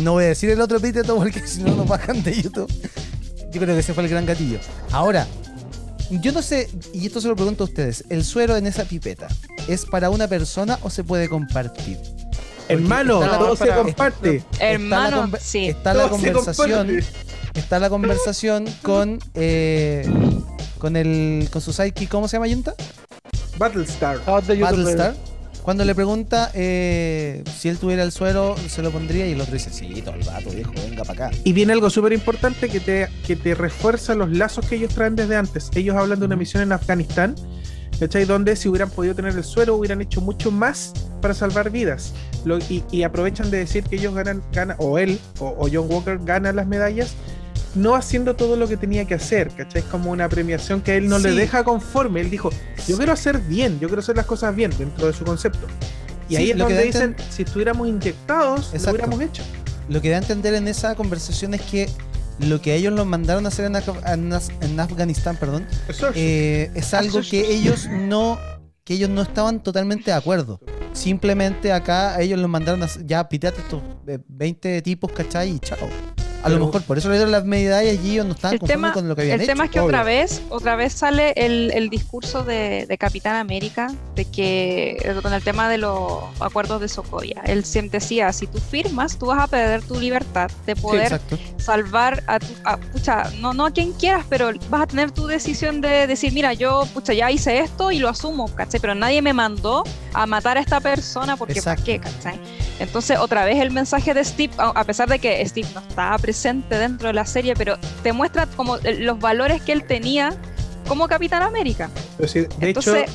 No 0.00 0.12
voy 0.12 0.24
a 0.24 0.28
decir 0.28 0.48
el 0.48 0.62
otro 0.62 0.78
epíteto 0.78 1.14
porque 1.14 1.40
si 1.46 1.62
no 1.62 1.76
nos 1.76 1.86
bajan 1.86 2.22
de 2.22 2.40
YouTube. 2.40 2.72
Yo 3.52 3.60
creo 3.60 3.74
que 3.74 3.80
ese 3.80 3.92
fue 3.92 4.04
el 4.04 4.08
gran 4.08 4.24
gatillo. 4.24 4.60
Ahora, 4.92 5.26
yo 6.10 6.32
no 6.32 6.42
sé, 6.42 6.68
y 6.92 7.06
esto 7.06 7.20
se 7.20 7.28
lo 7.28 7.36
pregunto 7.36 7.64
a 7.64 7.66
ustedes, 7.66 8.04
¿el 8.08 8.24
suero 8.24 8.56
en 8.56 8.66
esa 8.66 8.84
pipeta 8.84 9.28
es 9.66 9.84
para 9.84 10.10
una 10.10 10.26
persona 10.28 10.78
o 10.82 10.90
se 10.90 11.04
puede 11.04 11.28
compartir? 11.28 11.98
Hermano, 12.68 13.20
todo 13.20 13.56
se 13.56 13.68
comparte. 13.68 14.42
Hermano, 14.58 15.24
está 15.24 15.30
la, 15.32 15.40
sí. 15.40 15.68
Está 15.68 15.94
la 15.94 16.08
conversación. 16.08 17.00
Está 17.54 17.78
la 17.78 17.88
conversación 17.88 18.66
con 18.82 19.18
eh, 19.34 20.06
con 20.78 20.96
el 20.96 21.48
con 21.50 21.62
su 21.62 21.72
sidekick, 21.72 22.08
¿cómo 22.08 22.28
se 22.28 22.36
llama 22.36 22.46
Yunta? 22.46 22.74
Battlestar. 23.56 24.24
Battlestar. 24.24 25.14
Cuando 25.68 25.84
le 25.84 25.94
pregunta 25.94 26.50
eh, 26.54 27.44
si 27.54 27.68
él 27.68 27.76
tuviera 27.76 28.02
el 28.02 28.10
suero, 28.10 28.56
se 28.70 28.80
lo 28.80 28.90
pondría 28.90 29.26
y 29.26 29.32
el 29.32 29.40
otro 29.42 29.52
dice, 29.52 29.68
sí, 29.70 30.00
todo 30.00 30.14
el 30.14 30.22
vato, 30.22 30.48
viejo, 30.48 30.72
venga 30.82 31.04
para 31.04 31.26
acá. 31.26 31.38
Y 31.44 31.52
viene 31.52 31.74
algo 31.74 31.90
súper 31.90 32.14
importante 32.14 32.70
que 32.70 32.80
te, 32.80 33.06
que 33.26 33.36
te 33.36 33.54
refuerza 33.54 34.14
los 34.14 34.30
lazos 34.30 34.64
que 34.64 34.76
ellos 34.76 34.94
traen 34.94 35.14
desde 35.14 35.36
antes. 35.36 35.68
Ellos 35.74 35.94
hablan 35.94 36.20
de 36.20 36.24
una 36.24 36.36
misión 36.36 36.62
en 36.62 36.72
Afganistán, 36.72 37.34
¿cachai? 38.00 38.24
Donde 38.24 38.56
si 38.56 38.70
hubieran 38.70 38.88
podido 38.88 39.14
tener 39.14 39.36
el 39.36 39.44
suero, 39.44 39.76
hubieran 39.76 40.00
hecho 40.00 40.22
mucho 40.22 40.50
más 40.50 40.94
para 41.20 41.34
salvar 41.34 41.68
vidas. 41.68 42.14
y, 42.90 43.02
aprovechan 43.02 43.50
de 43.50 43.58
decir 43.58 43.84
que 43.84 43.96
ellos 43.96 44.14
ganan, 44.14 44.42
ganan 44.54 44.78
o 44.80 44.96
él, 44.98 45.20
o, 45.38 45.68
John 45.70 45.86
Walker 45.90 46.18
gana 46.24 46.50
las 46.50 46.66
medallas 46.66 47.14
no 47.78 47.94
haciendo 47.94 48.36
todo 48.36 48.56
lo 48.56 48.68
que 48.68 48.76
tenía 48.76 49.04
que 49.04 49.14
hacer, 49.14 49.50
¿cachai? 49.50 49.82
Es 49.82 49.88
como 49.88 50.10
una 50.10 50.28
premiación 50.28 50.80
que 50.80 50.96
él 50.96 51.08
no 51.08 51.18
le 51.18 51.32
deja 51.32 51.64
conforme. 51.64 52.20
Él 52.20 52.30
dijo, 52.30 52.50
yo 52.86 52.96
quiero 52.96 53.12
hacer 53.12 53.38
bien, 53.38 53.78
yo 53.80 53.88
quiero 53.88 54.00
hacer 54.00 54.16
las 54.16 54.26
cosas 54.26 54.54
bien 54.54 54.72
dentro 54.76 55.06
de 55.06 55.12
su 55.12 55.24
concepto. 55.24 55.66
Y 56.28 56.36
ahí 56.36 56.50
es 56.50 56.58
donde 56.58 56.82
dicen, 56.82 57.16
si 57.30 57.42
estuviéramos 57.42 57.88
inyectados, 57.88 58.72
lo 58.74 58.90
hubiéramos 58.90 59.20
hecho. 59.20 59.42
Lo 59.88 60.02
que 60.02 60.10
da 60.10 60.16
a 60.16 60.20
entender 60.20 60.54
en 60.54 60.68
esa 60.68 60.94
conversación 60.94 61.54
es 61.54 61.62
que 61.62 61.88
lo 62.40 62.60
que 62.60 62.74
ellos 62.74 62.92
nos 62.92 63.06
mandaron 63.06 63.46
a 63.46 63.48
hacer 63.48 63.64
en, 63.64 63.76
en, 63.76 64.80
Afganistán, 64.80 65.36
perdón, 65.36 65.66
eh, 66.14 66.70
es 66.74 66.94
algo 66.94 67.20
que 67.28 67.52
ellos 67.52 67.88
no 67.88 68.38
que 68.84 68.94
ellos 68.94 69.10
no 69.10 69.20
estaban 69.20 69.62
totalmente 69.62 70.10
de 70.10 70.16
acuerdo. 70.16 70.60
Simplemente 70.92 71.72
acá 71.72 72.18
ellos 72.22 72.38
los 72.38 72.48
mandaron 72.48 72.82
a 72.82 72.88
ya 73.04 73.28
piteate 73.28 73.60
estos 73.60 73.82
20 74.28 74.76
eh, 74.76 74.82
tipos, 74.82 75.12
¿cachai? 75.12 75.50
Y 75.50 75.58
chao. 75.58 75.78
A 76.42 76.48
lo 76.48 76.66
mejor 76.66 76.82
por 76.82 76.98
eso 76.98 77.08
le 77.08 77.16
dieron 77.16 77.32
las 77.32 77.44
medallas 77.44 77.96
y 78.04 78.12
ellos 78.12 78.26
no 78.26 78.32
estaban 78.32 78.58
conformes 78.58 78.92
con 78.92 79.08
lo 79.08 79.16
que 79.16 79.22
habían 79.22 79.36
el 79.36 79.42
hecho. 79.42 79.50
El 79.50 79.56
tema 79.56 79.64
es 79.64 79.70
que 79.70 79.80
otra 79.80 80.02
vez, 80.02 80.42
otra 80.50 80.76
vez 80.76 80.92
sale 80.92 81.32
el, 81.36 81.72
el 81.74 81.90
discurso 81.90 82.44
de, 82.44 82.86
de, 82.86 82.98
Capitán 82.98 83.36
América, 83.36 83.92
de 84.14 84.24
que 84.24 85.18
con 85.22 85.32
el 85.32 85.42
tema 85.42 85.68
de 85.68 85.78
los 85.78 86.22
acuerdos 86.40 86.80
de 86.80 86.88
Sokovia. 86.88 87.42
Él 87.44 87.64
siempre 87.64 87.98
decía, 87.98 88.32
si 88.32 88.46
tú 88.46 88.58
firmas, 88.58 89.18
tú 89.18 89.26
vas 89.26 89.40
a 89.40 89.46
perder 89.46 89.82
tu 89.82 89.98
libertad 89.98 90.50
de 90.66 90.76
poder 90.76 91.20
salvar 91.56 92.22
a 92.26 92.38
tu, 92.38 92.46
pucha, 92.92 93.30
no, 93.40 93.52
no 93.52 93.66
a 93.66 93.70
quien 93.70 93.92
quieras, 93.92 94.24
pero 94.28 94.50
vas 94.70 94.82
a 94.82 94.86
tener 94.86 95.10
tu 95.10 95.26
decisión 95.26 95.80
de 95.80 96.06
decir, 96.06 96.32
mira, 96.32 96.52
yo, 96.52 96.86
pucha, 96.94 97.12
ya 97.12 97.30
hice 97.30 97.58
esto 97.60 97.90
y 97.90 97.98
lo 97.98 98.08
asumo, 98.08 98.52
¿cachai? 98.54 98.80
Pero 98.80 98.94
nadie 98.94 99.22
me 99.22 99.32
mandó 99.32 99.84
a 100.12 100.26
matar 100.26 100.56
a 100.56 100.60
esta 100.60 100.80
persona 100.80 101.36
porque 101.36 101.62
¿para 101.62 101.82
qué, 101.82 101.98
¿cachai? 101.98 102.38
Entonces, 102.78 103.18
otra 103.18 103.44
vez 103.44 103.58
el 103.58 103.70
mensaje 103.70 104.14
de 104.14 104.24
Steve, 104.24 104.52
a 104.56 104.84
pesar 104.84 105.08
de 105.08 105.18
que 105.18 105.44
Steve 105.48 105.68
no 105.74 105.80
estaba 105.80 106.16
presente 106.28 106.76
dentro 106.76 107.08
de 107.08 107.14
la 107.14 107.24
serie, 107.24 107.54
pero 107.56 107.78
te 108.02 108.12
muestra 108.12 108.44
como 108.44 108.76
los 108.76 109.18
valores 109.18 109.62
que 109.62 109.72
él 109.72 109.84
tenía 109.84 110.36
como 110.86 111.08
Capitán 111.08 111.42
América. 111.42 111.88
de 112.18 112.46
Entonces, 112.60 113.04
hecho, 113.04 113.12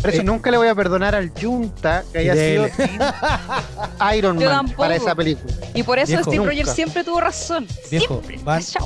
por 0.00 0.10
eso 0.10 0.22
nunca 0.22 0.52
le 0.52 0.56
voy 0.56 0.68
a 0.68 0.74
perdonar 0.76 1.16
al 1.16 1.30
Junta 1.30 2.04
que 2.12 2.18
haya 2.18 2.34
sido 2.36 2.68
Iron 4.16 4.38
Man 4.38 4.68
para 4.76 4.94
esa 4.94 5.16
película. 5.16 5.52
Y 5.74 5.82
por 5.82 5.98
eso 5.98 6.16
Steve 6.22 6.46
Rogers 6.46 6.70
siempre 6.70 7.02
tuvo 7.02 7.18
razón. 7.20 7.66
Viejo, 7.90 8.22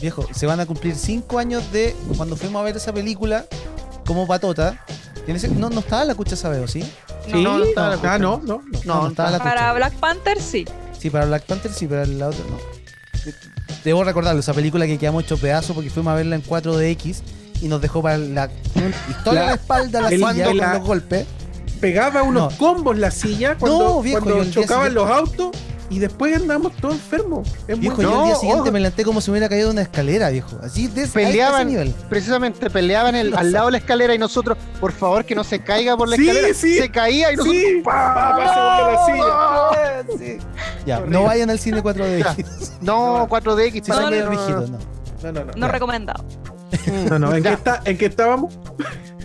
viejo, 0.01 0.27
se 0.33 0.47
van 0.47 0.61
a 0.61 0.65
cumplir 0.65 0.95
cinco 0.95 1.39
años 1.39 1.71
de 1.73 1.95
cuando 2.17 2.37
fuimos 2.37 2.59
a 2.59 2.65
ver 2.65 2.79
esa 2.79 2.95
película 2.95 3.45
como 4.07 4.27
patota. 4.27 4.83
No, 5.59 5.69
no 5.69 5.81
estaba 5.81 6.07
la 6.07 6.15
cucha 6.15 6.37
sabeo, 6.37 6.67
¿sí? 6.67 6.81
Sí, 7.27 7.33
no, 7.33 7.59
no, 7.59 7.65
estaba 7.65 7.97
la 7.97 8.15
ah, 8.15 8.19
no, 8.19 8.41
no, 8.43 8.63
no, 8.87 9.09
estaba 9.09 9.31
la 9.31 9.39
Para 9.41 9.75
Black 9.75 9.93
Panther 9.97 10.41
sí. 10.41 10.65
Sí, 10.99 11.11
para 11.11 11.27
Black 11.27 11.45
Panther 11.45 11.71
sí, 11.71 11.87
pero 11.87 12.07
la 12.07 12.29
otra 12.29 12.45
no. 12.49 12.82
Debo 13.85 14.05
recordarlo, 14.05 14.41
esa 14.41 14.55
película 14.55 14.87
que 14.87 14.99
quedamos 14.99 15.25
hecho 15.25 15.37
pedazos 15.37 15.75
porque 15.75 15.91
fuimos 15.91 16.13
a 16.13 16.17
verla 16.17 16.37
en 16.37 16.43
4DX 16.43 17.17
y 17.61 17.69
nos 17.69 17.81
dejó 17.81 18.03
para 18.03 18.19
la 18.19 18.51
historia 19.09 19.41
de 19.41 19.47
la 19.47 19.55
espalda 19.55 20.01
la 20.01 20.09
silla 20.11 20.45
con 20.45 20.57
los 20.57 20.83
golpes. 20.83 21.27
Pegaba 21.81 22.23
unos 22.23 22.55
combos 22.55 22.97
la 22.97 23.11
silla 23.11 23.57
cuando, 23.59 24.03
cuando 24.11 24.45
chocaban 24.51 24.95
los 24.95 25.09
autos 25.11 25.51
y 25.91 25.99
después 25.99 26.35
andamos 26.37 26.73
todos 26.77 26.95
enfermos. 26.95 27.49
Es 27.69 27.79
viejo, 27.79 28.01
yo 28.01 28.21
el 28.21 28.27
día 28.29 28.37
siguiente 28.37 28.71
me 28.71 28.81
levanté 28.81 29.05
como 29.05 29.21
si 29.21 29.31
me 29.31 29.35
hubiera 29.35 29.49
caído 29.49 29.69
de 29.69 29.73
una 29.73 29.83
escalera, 29.83 30.31
viejo. 30.31 30.59
Así 30.63 30.89
de 30.89 31.07
peleaban, 31.07 31.69
nivel. 31.69 31.95
Precisamente 32.09 32.71
peleaban 32.71 33.15
el, 33.15 33.37
al 33.37 33.53
lado 33.53 33.67
de 33.67 33.73
la 33.73 33.79
escalera 33.79 34.15
y 34.15 34.19
nosotros, 34.19 34.57
por 34.81 34.93
favor, 34.93 35.25
que 35.25 35.35
no 35.35 35.45
se 35.45 35.63
caiga 35.63 35.97
por 35.97 36.09
la 36.09 36.17
escalera. 36.17 36.55
Se 36.55 36.91
caía 36.91 37.33
y 37.33 37.37
nosotros. 37.37 37.61
Sí, 37.61 37.83
la 37.85 39.05
silla. 39.07 40.05
Sí. 40.19 40.39
Ya, 40.87 41.01
no 41.01 41.25
vayan 41.25 41.51
al 41.51 41.59
cine 41.59 41.83
4DX. 41.83 42.71
No, 42.81 43.29
4DX 43.29 43.87
para 43.87 44.03
no, 44.03 44.11
no, 44.11 44.31
no, 44.31 45.33
no, 45.33 45.45
no, 45.45 45.53
no, 45.55 45.69
recomendado. 45.69 46.25
No, 47.11 47.19
no, 47.19 47.35
¿en 47.35 47.43
qué, 47.43 47.53
está, 47.53 47.83
¿en 47.85 47.99
qué 47.99 48.07
estábamos? 48.07 48.59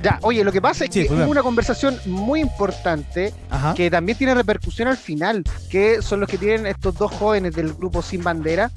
Ya, 0.01 0.19
oye, 0.21 0.43
lo 0.43 0.51
que 0.51 0.61
pasa 0.61 0.85
es 0.85 0.89
que 0.89 1.07
hubo 1.09 1.29
una 1.29 1.41
conversación 1.43 1.99
muy 2.05 2.39
importante 2.41 3.33
que 3.75 3.89
también 3.89 4.17
tiene 4.17 4.33
repercusión 4.33 4.87
al 4.87 4.97
final, 4.97 5.43
que 5.69 6.01
son 6.01 6.19
los 6.19 6.29
que 6.29 6.37
tienen 6.37 6.65
estos 6.65 6.95
dos 6.95 7.11
jóvenes 7.11 7.55
del 7.55 7.73
grupo 7.73 8.01
Sin 8.01 8.23
Bandera. 8.23 8.71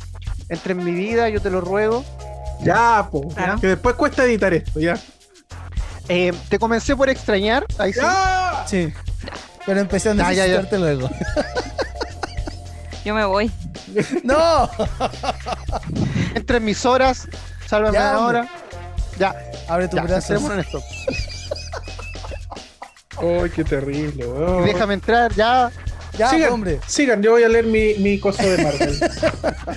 Entre 0.48 0.72
en 0.72 0.84
mi 0.84 0.92
vida, 0.92 1.28
yo 1.28 1.40
te 1.40 1.50
lo 1.50 1.60
ruego. 1.60 2.04
Ya, 2.62 3.08
po, 3.10 3.28
que 3.60 3.68
después 3.68 3.94
cuesta 3.94 4.24
editar 4.24 4.52
esto, 4.52 4.80
ya. 4.80 4.98
Eh, 6.08 6.32
te 6.48 6.58
comencé 6.58 6.96
por 6.96 7.08
extrañar, 7.08 7.64
ahí 7.78 7.92
sí. 7.92 8.00
Sí. 8.66 8.92
Pero 9.64 9.80
empecé 9.80 10.10
a 10.10 10.14
necesitarte 10.14 10.78
luego. 10.78 11.08
Yo 13.04 13.14
me 13.14 13.24
voy. 13.24 13.50
¡No! 14.24 14.68
Entre 16.34 16.60
mis 16.60 16.84
horas, 16.84 17.28
sálvame 17.66 17.98
ahora. 17.98 18.48
Ya. 19.20 19.36
Abre 19.68 19.86
tu 19.86 19.98
brazo. 19.98 20.34
en 20.52 20.60
esto. 20.60 20.82
Ay, 23.20 23.50
qué 23.54 23.62
terrible, 23.64 24.26
weón. 24.26 24.64
Déjame 24.64 24.94
entrar, 24.94 25.30
ya. 25.34 25.70
Ya, 26.16 26.30
sigan, 26.30 26.52
hombre. 26.54 26.80
Sigan, 26.86 27.22
yo 27.22 27.32
voy 27.32 27.42
a 27.42 27.48
leer 27.50 27.66
mi, 27.66 27.94
mi 27.98 28.18
coso 28.18 28.42
de 28.42 28.64
Marvel. 28.64 28.98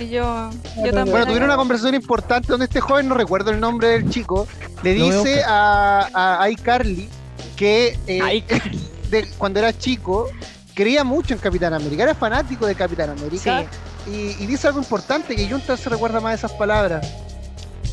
y 0.00 0.08
yo, 0.08 0.50
yo 0.76 0.92
también. 0.92 1.10
Bueno, 1.10 1.26
tuvieron 1.26 1.44
una 1.44 1.56
conversación 1.56 1.94
importante 1.94 2.48
donde 2.48 2.64
este 2.64 2.80
joven, 2.80 3.06
no 3.06 3.14
recuerdo 3.14 3.50
el 3.50 3.60
nombre 3.60 3.88
del 3.88 4.08
chico, 4.08 4.48
le 4.82 4.94
dice 4.94 5.42
a, 5.46 6.40
a 6.42 6.50
iCarly 6.50 7.10
que 7.54 7.98
eh, 8.06 8.44
de, 9.10 9.28
cuando 9.36 9.58
era 9.58 9.76
chico 9.76 10.30
creía 10.74 11.04
mucho 11.04 11.34
en 11.34 11.40
Capitán 11.40 11.74
América, 11.74 12.04
era 12.04 12.14
fanático 12.14 12.66
de 12.66 12.74
Capitán 12.74 13.10
América. 13.10 13.66
Y, 14.06 14.42
y, 14.42 14.46
dice 14.46 14.68
algo 14.68 14.80
importante 14.80 15.36
que 15.36 15.48
Junta 15.48 15.76
se 15.76 15.88
recuerda 15.88 16.20
más 16.20 16.32
de 16.32 16.36
esas 16.36 16.52
palabras 16.52 17.06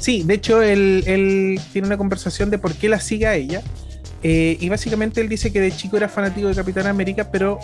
Sí, 0.02 0.24
de 0.24 0.34
hecho, 0.34 0.64
él, 0.64 1.04
él, 1.06 1.62
tiene 1.72 1.88
una 1.88 1.98
conversación 1.98 2.50
de 2.50 2.58
por 2.58 2.74
qué 2.74 2.90
la 2.90 3.00
sigue 3.00 3.28
a 3.28 3.36
ella. 3.36 3.62
Eh, 4.24 4.58
y 4.60 4.68
básicamente 4.68 5.22
él 5.22 5.30
dice 5.30 5.54
que 5.54 5.62
de 5.62 5.72
chico 5.72 5.96
era 5.96 6.10
fanático 6.10 6.48
de 6.48 6.56
Capitán 6.56 6.88
América, 6.88 7.30
pero, 7.32 7.60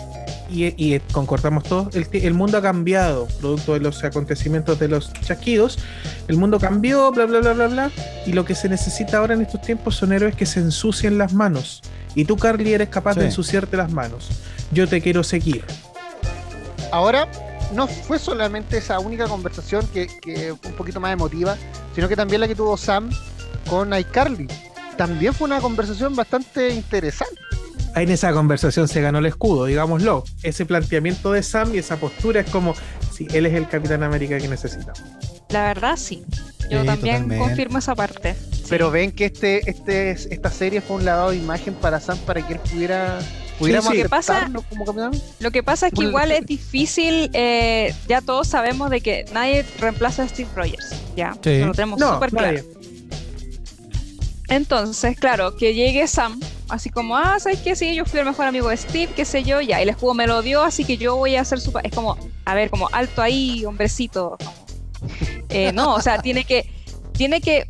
y, 0.48 0.98
concordamos 1.12 1.64
todos, 1.64 1.94
el, 1.94 2.34
mundo 2.34 2.58
ha 2.58 2.62
cambiado, 2.62 3.26
producto 3.40 3.74
de 3.74 3.80
los 3.80 4.02
acontecimientos 4.04 4.78
de 4.78 4.86
los 4.86 5.12
chasquidos. 5.14 5.80
El 6.28 6.36
mundo 6.36 6.60
cambió, 6.60 7.10
bla, 7.10 7.26
bla, 7.26 7.40
bla, 7.40 7.54
bla, 7.54 7.66
bla. 7.66 7.90
Y 8.24 8.32
lo 8.32 8.44
que 8.44 8.54
se 8.54 8.68
necesita 8.68 9.18
ahora 9.18 9.34
en 9.34 9.42
estos 9.42 9.60
tiempos 9.60 9.96
son 9.96 10.12
héroes 10.12 10.36
que 10.36 10.46
se 10.46 10.60
ensucien 10.60 11.18
las 11.18 11.32
manos. 11.32 11.82
Y 12.14 12.24
tú, 12.24 12.36
Carly, 12.36 12.72
eres 12.72 12.88
capaz 12.88 13.16
de 13.16 13.26
ensuciarte 13.26 13.76
las 13.76 13.90
manos. 13.90 14.28
Yo 14.70 14.86
te 14.86 15.00
quiero 15.00 15.24
seguir. 15.24 15.64
Ahora, 16.92 17.28
no 17.72 17.86
fue 17.86 18.18
solamente 18.18 18.78
esa 18.78 18.98
única 18.98 19.26
conversación 19.26 19.86
que, 19.88 20.06
que 20.06 20.54
fue 20.60 20.70
un 20.70 20.76
poquito 20.76 21.00
más 21.00 21.12
emotiva, 21.12 21.56
sino 21.94 22.08
que 22.08 22.16
también 22.16 22.40
la 22.40 22.48
que 22.48 22.54
tuvo 22.54 22.76
Sam 22.76 23.10
con 23.68 23.96
iCarly 23.96 24.48
también 24.98 25.32
fue 25.32 25.46
una 25.46 25.60
conversación 25.60 26.14
bastante 26.14 26.70
interesante. 26.70 27.40
En 27.94 28.10
esa 28.10 28.32
conversación 28.32 28.88
se 28.88 29.00
ganó 29.00 29.18
el 29.18 29.26
escudo, 29.26 29.64
digámoslo. 29.64 30.24
Ese 30.42 30.66
planteamiento 30.66 31.32
de 31.32 31.42
Sam 31.42 31.74
y 31.74 31.78
esa 31.78 31.96
postura 31.96 32.40
es 32.40 32.50
como 32.50 32.74
si 33.12 33.26
él 33.32 33.46
es 33.46 33.54
el 33.54 33.68
Capitán 33.68 34.02
América 34.02 34.38
que 34.38 34.48
necesita. 34.48 34.92
La 35.48 35.64
verdad, 35.64 35.96
sí. 35.96 36.24
Yo 36.68 36.84
también 36.84 37.28
confirmo 37.38 37.78
esa 37.78 37.94
parte. 37.94 38.36
Pero 38.68 38.90
ven 38.90 39.12
que 39.12 39.26
este, 39.26 39.70
este, 39.70 40.10
esta 40.10 40.50
serie 40.50 40.80
fue 40.80 40.96
un 40.96 41.04
lavado 41.04 41.30
de 41.30 41.36
imagen 41.36 41.74
para 41.74 42.00
Sam 42.00 42.18
para 42.26 42.46
que 42.46 42.54
él 42.54 42.60
pudiera 42.60 43.20
lo, 43.60 43.90
que 43.90 44.08
pasa, 44.08 44.50
lo 45.40 45.50
que 45.50 45.62
pasa 45.62 45.88
es 45.88 45.92
que 45.92 46.04
igual 46.04 46.30
es 46.30 46.46
difícil, 46.46 47.30
eh, 47.32 47.94
ya 48.06 48.20
todos 48.20 48.46
sabemos 48.46 48.90
de 48.90 49.00
que 49.00 49.24
nadie 49.32 49.64
reemplaza 49.78 50.22
a 50.22 50.28
Steve 50.28 50.48
Rogers, 50.54 50.94
ya, 51.16 51.30
lo 51.30 51.72
tenemos 51.72 52.00
súper 52.00 52.30
claro. 52.30 52.60
Entonces, 54.48 55.18
claro, 55.18 55.56
que 55.56 55.74
llegue 55.74 56.06
Sam, 56.06 56.40
así 56.68 56.88
como, 56.88 57.16
ah, 57.16 57.38
¿sabes 57.38 57.60
qué? 57.60 57.76
Sí, 57.76 57.94
yo 57.94 58.06
fui 58.06 58.20
el 58.20 58.26
mejor 58.26 58.46
amigo 58.46 58.70
de 58.70 58.78
Steve, 58.78 59.12
qué 59.14 59.24
sé 59.26 59.44
yo, 59.44 59.60
ya, 59.60 59.80
el 59.82 59.90
escudo 59.90 60.14
me 60.14 60.26
lo 60.26 60.40
dio, 60.40 60.62
así 60.62 60.84
que 60.84 60.96
yo 60.96 61.16
voy 61.16 61.36
a 61.36 61.42
hacer 61.42 61.60
su... 61.60 61.72
Es 61.82 61.92
como, 61.94 62.16
a 62.46 62.54
ver, 62.54 62.70
como 62.70 62.88
alto 62.92 63.20
ahí, 63.20 63.64
hombrecito. 63.66 64.38
Eh, 65.50 65.72
no, 65.72 65.94
o 65.94 66.00
sea, 66.00 66.22
tiene 66.22 66.44
que, 66.44 66.70
tiene 67.12 67.40
que, 67.40 67.66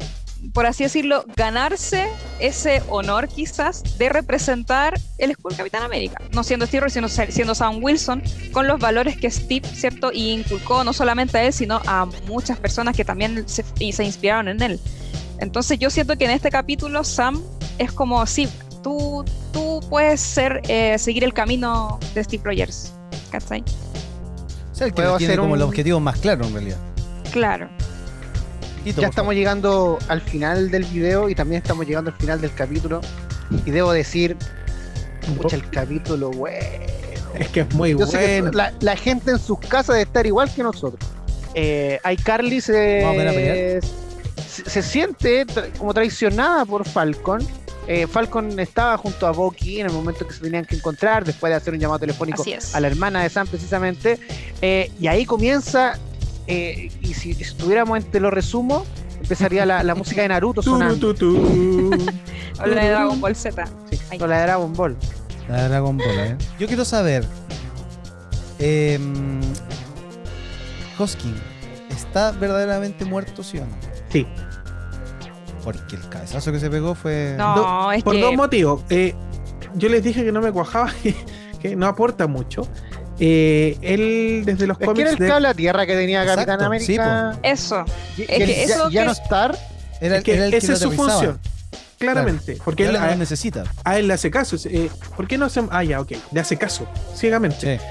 por 0.52 0.66
así 0.66 0.84
decirlo, 0.84 1.24
ganarse 1.36 2.08
ese 2.38 2.82
honor 2.88 3.28
quizás 3.28 3.98
de 3.98 4.08
representar 4.08 4.98
el 5.18 5.30
escudo 5.30 5.56
Capitán 5.56 5.82
América. 5.82 6.22
No 6.32 6.42
siendo 6.44 6.66
Steve, 6.66 6.90
sino 6.90 7.08
siendo 7.08 7.54
Sam 7.54 7.82
Wilson, 7.82 8.22
con 8.52 8.66
los 8.66 8.78
valores 8.78 9.16
que 9.16 9.30
Steve, 9.30 9.68
¿cierto? 9.68 10.10
Y 10.12 10.32
inculcó 10.32 10.84
no 10.84 10.92
solamente 10.92 11.38
a 11.38 11.44
él, 11.44 11.52
sino 11.52 11.80
a 11.86 12.06
muchas 12.26 12.58
personas 12.58 12.96
que 12.96 13.04
también 13.04 13.48
se, 13.48 13.64
se 13.92 14.04
inspiraron 14.04 14.48
en 14.48 14.62
él. 14.62 14.80
Entonces 15.40 15.78
yo 15.78 15.90
siento 15.90 16.16
que 16.16 16.24
en 16.24 16.32
este 16.32 16.50
capítulo 16.50 17.04
Sam 17.04 17.42
es 17.78 17.92
como, 17.92 18.24
sí, 18.26 18.48
tú, 18.82 19.24
tú 19.52 19.80
puedes 19.88 20.20
ser, 20.20 20.62
eh, 20.68 20.98
seguir 20.98 21.24
el 21.24 21.32
camino 21.32 21.98
de 22.14 22.24
Steve 22.24 22.42
Rogers. 22.44 22.92
¿Cachai? 23.30 23.62
O 24.72 24.74
sea, 24.74 24.86
el 24.86 24.94
que 24.94 25.02
tiene 25.18 25.36
como 25.36 25.54
el 25.54 25.62
objetivo 25.62 26.00
más 26.00 26.18
claro 26.18 26.44
en 26.46 26.52
realidad. 26.52 26.78
Claro. 27.32 27.68
Ya 28.84 29.08
estamos 29.08 29.34
llegando 29.34 29.98
al 30.08 30.20
final 30.20 30.70
del 30.70 30.84
video 30.84 31.28
y 31.28 31.34
también 31.34 31.62
estamos 31.62 31.86
llegando 31.86 32.10
al 32.10 32.16
final 32.16 32.40
del 32.40 32.52
capítulo. 32.54 33.00
Y 33.64 33.70
debo 33.70 33.92
decir, 33.92 34.36
escucha 35.22 35.56
el 35.56 35.68
capítulo, 35.70 36.30
bueno. 36.30 36.58
Es 37.38 37.48
que 37.48 37.60
es 37.60 37.74
muy 37.74 37.94
bueno. 37.94 38.50
La, 38.80 38.96
gente 38.96 39.32
en 39.32 39.38
sus 39.38 39.58
casas 39.58 39.94
debe 39.94 40.02
estar 40.02 40.26
igual 40.26 40.52
que 40.52 40.62
nosotros. 40.62 41.02
Eh, 41.54 41.98
Carly 42.24 42.60
se, 42.60 43.80
se, 44.66 44.82
siente 44.82 45.46
como 45.78 45.94
traicionada 45.94 46.64
por 46.64 46.86
Falcon. 46.86 47.46
Eh, 47.86 48.06
Falcon 48.06 48.58
estaba 48.60 48.98
junto 48.98 49.26
a 49.26 49.30
Bucky 49.30 49.80
en 49.80 49.86
el 49.86 49.92
momento 49.92 50.26
que 50.26 50.34
se 50.34 50.40
tenían 50.40 50.66
que 50.66 50.76
encontrar, 50.76 51.24
después 51.24 51.50
de 51.50 51.56
hacer 51.56 51.72
un 51.72 51.80
llamado 51.80 52.00
telefónico 52.00 52.44
a 52.74 52.80
la 52.80 52.86
hermana 52.86 53.22
de 53.22 53.30
Sam 53.30 53.46
precisamente. 53.46 54.18
Eh, 54.60 54.92
y 55.00 55.06
ahí 55.06 55.24
comienza, 55.24 55.98
eh, 56.48 56.90
y 57.02 57.14
si, 57.14 57.32
estuviéramos 57.32 57.98
en 57.98 58.04
Te 58.04 58.20
lo 58.20 58.30
resumo, 58.30 58.84
empezaría 59.20 59.66
la, 59.66 59.94
música 59.94 60.22
de 60.22 60.28
Naruto 60.28 60.62
sonando. 60.62 61.10
o 62.60 62.66
la 62.66 62.82
de 62.82 62.88
Dragon 62.88 63.20
Ball 63.20 63.36
Z. 63.36 63.64
o 64.18 64.26
la 64.26 64.38
de 64.38 64.42
Dragon 64.42 64.72
Ball. 64.72 64.96
La 65.48 65.62
de 65.62 65.68
Dragon 65.68 65.96
Ball, 65.96 66.38
Yo 66.58 66.66
quiero 66.66 66.84
saber, 66.84 67.24
em, 68.58 69.40
Hoskin, 70.98 71.34
¿está 71.90 72.32
verdaderamente 72.32 73.04
muerto, 73.04 73.42
sí 73.42 73.58
o 73.58 73.66
no? 73.66 73.76
Sí. 74.10 74.26
Porque 75.62 75.96
el 75.96 76.08
cabezazo 76.08 76.50
que 76.50 76.60
se 76.60 76.70
pegó 76.70 76.94
fue. 76.94 77.34
No, 77.36 77.92
es 77.92 78.02
por 78.02 78.18
dos 78.18 78.34
motivos. 78.34 78.82
Eh, 78.88 79.14
yo 79.74 79.90
les 79.90 80.02
dije 80.02 80.24
que 80.24 80.32
no 80.32 80.40
me 80.40 80.50
cuajaba, 80.50 80.90
que 81.60 81.76
no 81.76 81.86
aporta 81.86 82.26
mucho. 82.26 82.66
Eh, 83.20 83.76
él 83.82 84.42
desde 84.44 84.66
los 84.66 84.80
es 84.80 84.86
cómics. 84.86 85.16
Que 85.16 85.24
era 85.24 85.36
el 85.38 85.42
de... 85.42 85.54
tierra 85.54 85.86
que 85.86 85.94
tenía 85.94 86.24
Capitán 86.24 86.62
América. 86.62 87.38
eso. 87.42 87.84
es 88.16 88.26
que 88.26 88.64
eso 88.64 88.90
ya, 88.90 89.04
no 89.04 89.12
estar. 89.12 89.58
Era, 90.00 90.18
esa 90.18 90.72
es 90.72 90.78
su 90.78 90.92
función. 90.92 91.38
Claramente. 91.98 92.58
porque 92.64 92.86
él, 92.86 92.96
a, 92.96 93.16
necesita. 93.16 93.64
A 93.82 93.98
él 93.98 94.06
le 94.06 94.14
hace 94.14 94.30
caso. 94.30 94.56
Eh, 94.66 94.88
¿Por 95.16 95.26
qué 95.26 95.36
no 95.36 95.46
hace.? 95.46 95.62
Ah, 95.70 95.82
ya, 95.82 96.00
ok. 96.00 96.12
Le 96.30 96.40
hace 96.40 96.56
caso. 96.56 96.86
Ciegamente. 97.16 97.78
Sí. 97.78 97.84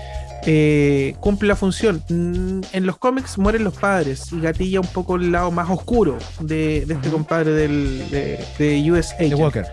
Eh, 0.46 1.16
cumple 1.20 1.50
la 1.50 1.58
función. 1.58 2.02
Mm, 2.08 2.62
en 2.72 2.86
los 2.86 2.98
cómics 2.98 3.38
mueren 3.38 3.66
los 3.66 3.74
padres 3.74 4.32
y 4.32 4.40
gatilla 4.40 4.80
un 4.80 4.88
poco 4.88 5.18
el 5.18 5.32
lado 5.32 5.52
más 5.52 5.70
oscuro 5.70 6.18
de, 6.40 6.84
este 6.90 7.10
compadre 7.10 7.52
del, 7.52 8.10
de, 8.58 8.92
US 8.92 9.14
Agent. 9.14 9.34
Walker. 9.34 9.66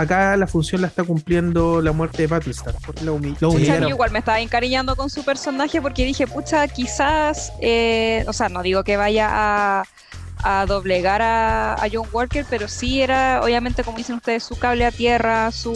Acá 0.00 0.36
la 0.36 0.46
función 0.46 0.80
la 0.80 0.86
está 0.86 1.04
cumpliendo 1.04 1.80
la 1.82 1.92
muerte 1.92 2.22
de 2.22 2.26
Battlestar. 2.26 2.74
Lo, 3.02 3.20
igual 3.88 4.10
me 4.10 4.18
estaba 4.20 4.40
encariñando 4.40 4.96
con 4.96 5.10
su 5.10 5.24
personaje 5.24 5.82
porque 5.82 6.04
dije, 6.04 6.26
pucha, 6.26 6.66
quizás, 6.68 7.52
eh, 7.60 8.24
o 8.26 8.32
sea, 8.32 8.48
no 8.48 8.62
digo 8.62 8.82
que 8.82 8.96
vaya 8.96 9.28
a 9.30 9.84
a 10.42 10.66
doblegar 10.66 11.20
a, 11.22 11.76
John 11.92 12.06
Walker, 12.12 12.44
pero 12.48 12.68
sí 12.68 13.02
era, 13.02 13.40
obviamente, 13.42 13.82
como 13.82 13.98
dicen 13.98 14.16
ustedes, 14.16 14.44
su 14.44 14.56
cable 14.56 14.86
a 14.86 14.92
tierra, 14.92 15.50
su 15.50 15.72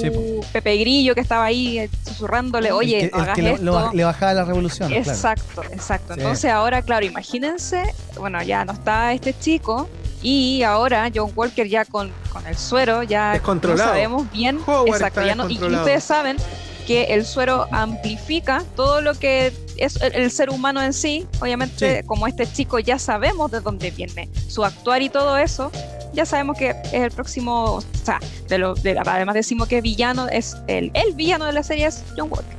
Pepe 0.52 0.76
Grillo 0.76 1.14
que 1.14 1.20
estaba 1.20 1.44
ahí 1.44 1.78
eh, 1.78 1.90
susurrándole, 2.04 2.72
oye, 2.72 3.10
hagas 3.12 3.38
esto. 3.38 3.90
le 3.92 4.04
bajaba 4.04 4.34
la 4.34 4.44
revolución. 4.44 4.92
Exacto, 4.92 5.62
exacto. 5.72 6.14
Entonces 6.14 6.50
ahora, 6.50 6.82
claro, 6.82 7.04
imagínense, 7.04 7.82
bueno, 8.18 8.42
ya 8.42 8.64
no 8.64 8.72
está 8.72 9.12
este 9.12 9.36
chico, 9.38 9.88
y 10.24 10.62
ahora 10.62 11.10
John 11.14 11.30
Walker 11.36 11.68
ya 11.68 11.84
con, 11.84 12.10
con 12.32 12.46
el 12.46 12.56
suero, 12.56 13.02
ya 13.02 13.38
no 13.44 13.76
sabemos 13.76 14.30
bien. 14.32 14.58
exacto, 14.86 15.22
ya 15.22 15.34
no, 15.34 15.50
y 15.50 15.62
ustedes 15.62 16.02
saben 16.02 16.38
que 16.86 17.04
el 17.14 17.26
suero 17.26 17.68
amplifica 17.70 18.64
todo 18.74 19.02
lo 19.02 19.14
que 19.14 19.52
es 19.76 20.00
el, 20.00 20.30
ser 20.30 20.48
humano 20.48 20.82
en 20.82 20.94
sí. 20.94 21.26
Obviamente, 21.40 22.04
como 22.06 22.26
este 22.26 22.50
chico 22.50 22.78
ya 22.78 22.98
sabemos 22.98 23.50
de 23.50 23.60
dónde 23.60 23.90
viene 23.90 24.30
su 24.48 24.64
actuar 24.64 25.02
y 25.02 25.10
todo 25.10 25.36
eso, 25.36 25.70
ya 26.14 26.24
sabemos 26.24 26.56
que 26.56 26.70
es 26.70 26.94
el 26.94 27.10
próximo, 27.10 27.74
o 27.74 27.82
sea, 28.02 28.18
de 28.48 28.56
lo, 28.56 28.74
de, 28.76 28.98
además 28.98 29.34
decimos 29.34 29.68
que 29.68 29.82
villano 29.82 30.28
es 30.28 30.56
el, 30.68 30.90
el 30.94 31.12
villano 31.12 31.44
de 31.44 31.52
la 31.52 31.62
serie 31.62 31.84
es 31.84 32.02
John 32.16 32.30
Walker. 32.30 32.56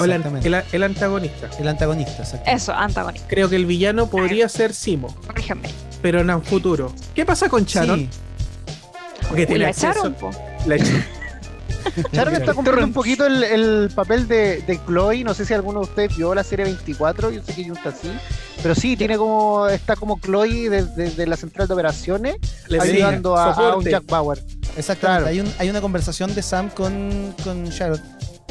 el, 0.00 0.10
el, 0.72 0.82
antagonista. 0.82 1.48
El 1.60 1.68
antagonista, 1.68 2.24
Eso, 2.44 2.72
antagonista. 2.72 3.28
Creo 3.28 3.48
que 3.48 3.54
el 3.54 3.66
villano 3.66 4.08
podría 4.08 4.48
ser 4.48 4.74
Simo. 4.74 5.14
Pero 6.06 6.20
en 6.20 6.30
un 6.30 6.40
futuro. 6.40 6.94
¿Qué 7.16 7.26
pasa 7.26 7.48
con 7.48 7.64
Sharon? 7.64 7.98
Sí. 7.98 8.08
Porque 9.26 9.44
te 9.44 9.58
la 9.58 9.70
echaron, 9.70 10.14
La 10.64 10.76
echaron. 10.76 11.04
Sharon 12.12 12.34
está 12.36 12.54
cumpliendo 12.54 12.86
un 12.86 12.92
poquito 12.92 13.26
el, 13.26 13.90
papel 13.92 14.28
de, 14.28 14.62
de, 14.64 14.78
Chloe. 14.86 15.24
No 15.24 15.34
sé 15.34 15.44
si 15.44 15.52
alguno 15.52 15.80
de 15.80 15.86
ustedes 15.86 16.16
vio 16.16 16.32
la 16.32 16.44
serie 16.44 16.64
24. 16.66 17.32
Yo 17.32 17.42
sé 17.42 17.56
que 17.56 17.64
Junta 17.64 17.90
sí. 17.90 18.08
Pero 18.62 18.76
sí, 18.76 18.96
tiene 18.96 19.16
como. 19.16 19.66
Está 19.66 19.96
como 19.96 20.20
Chloe 20.20 20.70
desde 20.70 21.26
la 21.26 21.36
central 21.36 21.66
de 21.66 21.74
operaciones. 21.74 22.36
ayudando 22.70 23.36
a, 23.36 23.76
un 23.76 23.84
Jack 23.84 24.06
Bauer. 24.06 24.40
Exactamente. 24.76 25.30
Hay, 25.30 25.40
un, 25.40 25.52
hay 25.58 25.70
una 25.70 25.80
conversación 25.80 26.32
de 26.36 26.42
Sam 26.42 26.70
con, 26.70 27.34
con 27.42 27.64
Sharon. 27.64 28.00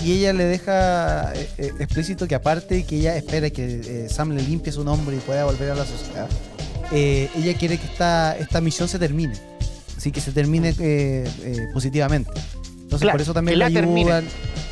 Y 0.04 0.12
ella 0.12 0.34
le 0.34 0.44
deja 0.44 1.34
eh, 1.34 1.50
eh, 1.58 1.72
explícito 1.80 2.28
que 2.28 2.36
aparte 2.36 2.84
que 2.84 2.98
ella 2.98 3.16
espera 3.16 3.50
que 3.50 3.64
eh, 3.66 4.10
Sam 4.10 4.32
le 4.32 4.42
limpie 4.42 4.74
su 4.74 4.84
nombre 4.84 5.16
y 5.16 5.20
pueda 5.20 5.46
volver 5.46 5.72
a 5.72 5.76
la 5.76 5.86
sociedad, 5.86 6.28
ella 6.92 7.58
quiere 7.58 7.78
que 7.78 7.86
esta, 7.86 8.38
esta 8.38 8.62
misión 8.62 8.88
se 8.88 9.00
termine. 9.00 9.34
Así 9.98 10.12
que 10.12 10.22
se 10.22 10.32
termine 10.32 10.74
positivamente. 11.74 12.32
Entonces, 12.84 13.10
por 13.10 13.22
eso 13.22 13.34
también 13.34 13.60
le 13.60 13.66
ayudan. 13.66 14.26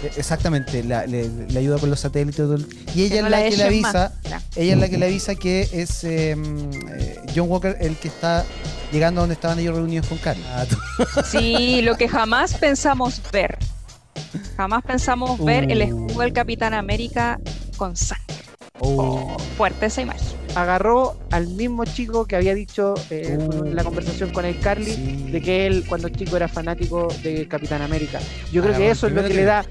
Eh, 0.04 0.12
exactamente, 0.18 0.84
le, 0.84 1.58
ayuda 1.58 1.80
con 1.80 1.90
los 1.90 2.00
satélites. 2.00 2.48
Y 2.96 3.04
ella 3.04 3.22
es 3.22 3.30
la, 3.30 3.50
que 3.50 3.58
le 3.58 3.64
avisa. 3.64 4.14
Ella 4.56 4.74
es 4.74 4.80
la 4.80 4.90
que 4.90 4.98
le 4.98 5.06
avisa 5.06 5.36
que 5.36 5.70
es 5.72 6.04
em, 6.04 6.70
eh, 6.90 7.20
John 7.36 7.50
Walker 7.50 7.76
el 7.80 7.96
que 7.96 8.10
está 8.10 8.46
llegando 8.92 9.22
a 9.22 9.24
donde 9.24 9.34
estaban 9.34 9.58
ellos 9.60 9.76
reunidos 9.76 10.08
con 10.08 10.18
Carly. 10.20 10.44
Ah, 10.50 10.66
sí, 11.26 11.82
lo 11.82 11.96
que 11.98 12.08
jamás 12.08 12.54
pensamos 12.56 13.22
ver. 13.32 13.58
Jamás 14.58 14.84
pensamos 14.84 15.44
ver 15.44 15.72
el 15.72 15.80
uh. 15.80 15.84
escudo 15.84 16.22
del 16.22 16.34
Capitán 16.34 16.74
América 16.74 17.40
con 17.78 17.96
sangre. 17.96 18.24
Oh. 18.80 19.38
fuerte 19.58 19.86
esa 19.86 20.02
imagen. 20.02 20.43
Agarró 20.56 21.18
al 21.32 21.48
mismo 21.48 21.86
chico 21.86 22.26
que 22.26 22.36
había 22.36 22.54
dicho 22.54 22.94
eh, 23.10 23.38
en 23.40 23.76
la 23.76 23.84
conversación 23.84 24.32
con 24.32 24.46
el 24.46 24.60
Carly 24.60 25.32
de 25.32 25.42
que 25.42 25.66
él 25.66 25.86
cuando 25.88 26.10
chico 26.10 26.36
era 26.36 26.48
fanático 26.48 27.08
de 27.24 27.48
Capitán 27.48 27.82
América. 27.82 28.20
Yo 28.52 28.62
creo 28.62 28.76
que 28.76 28.92
eso 28.92 29.08
es 29.08 29.14
lo 29.14 29.24
que, 29.24 29.34
le 29.34 29.44
da 29.44 29.66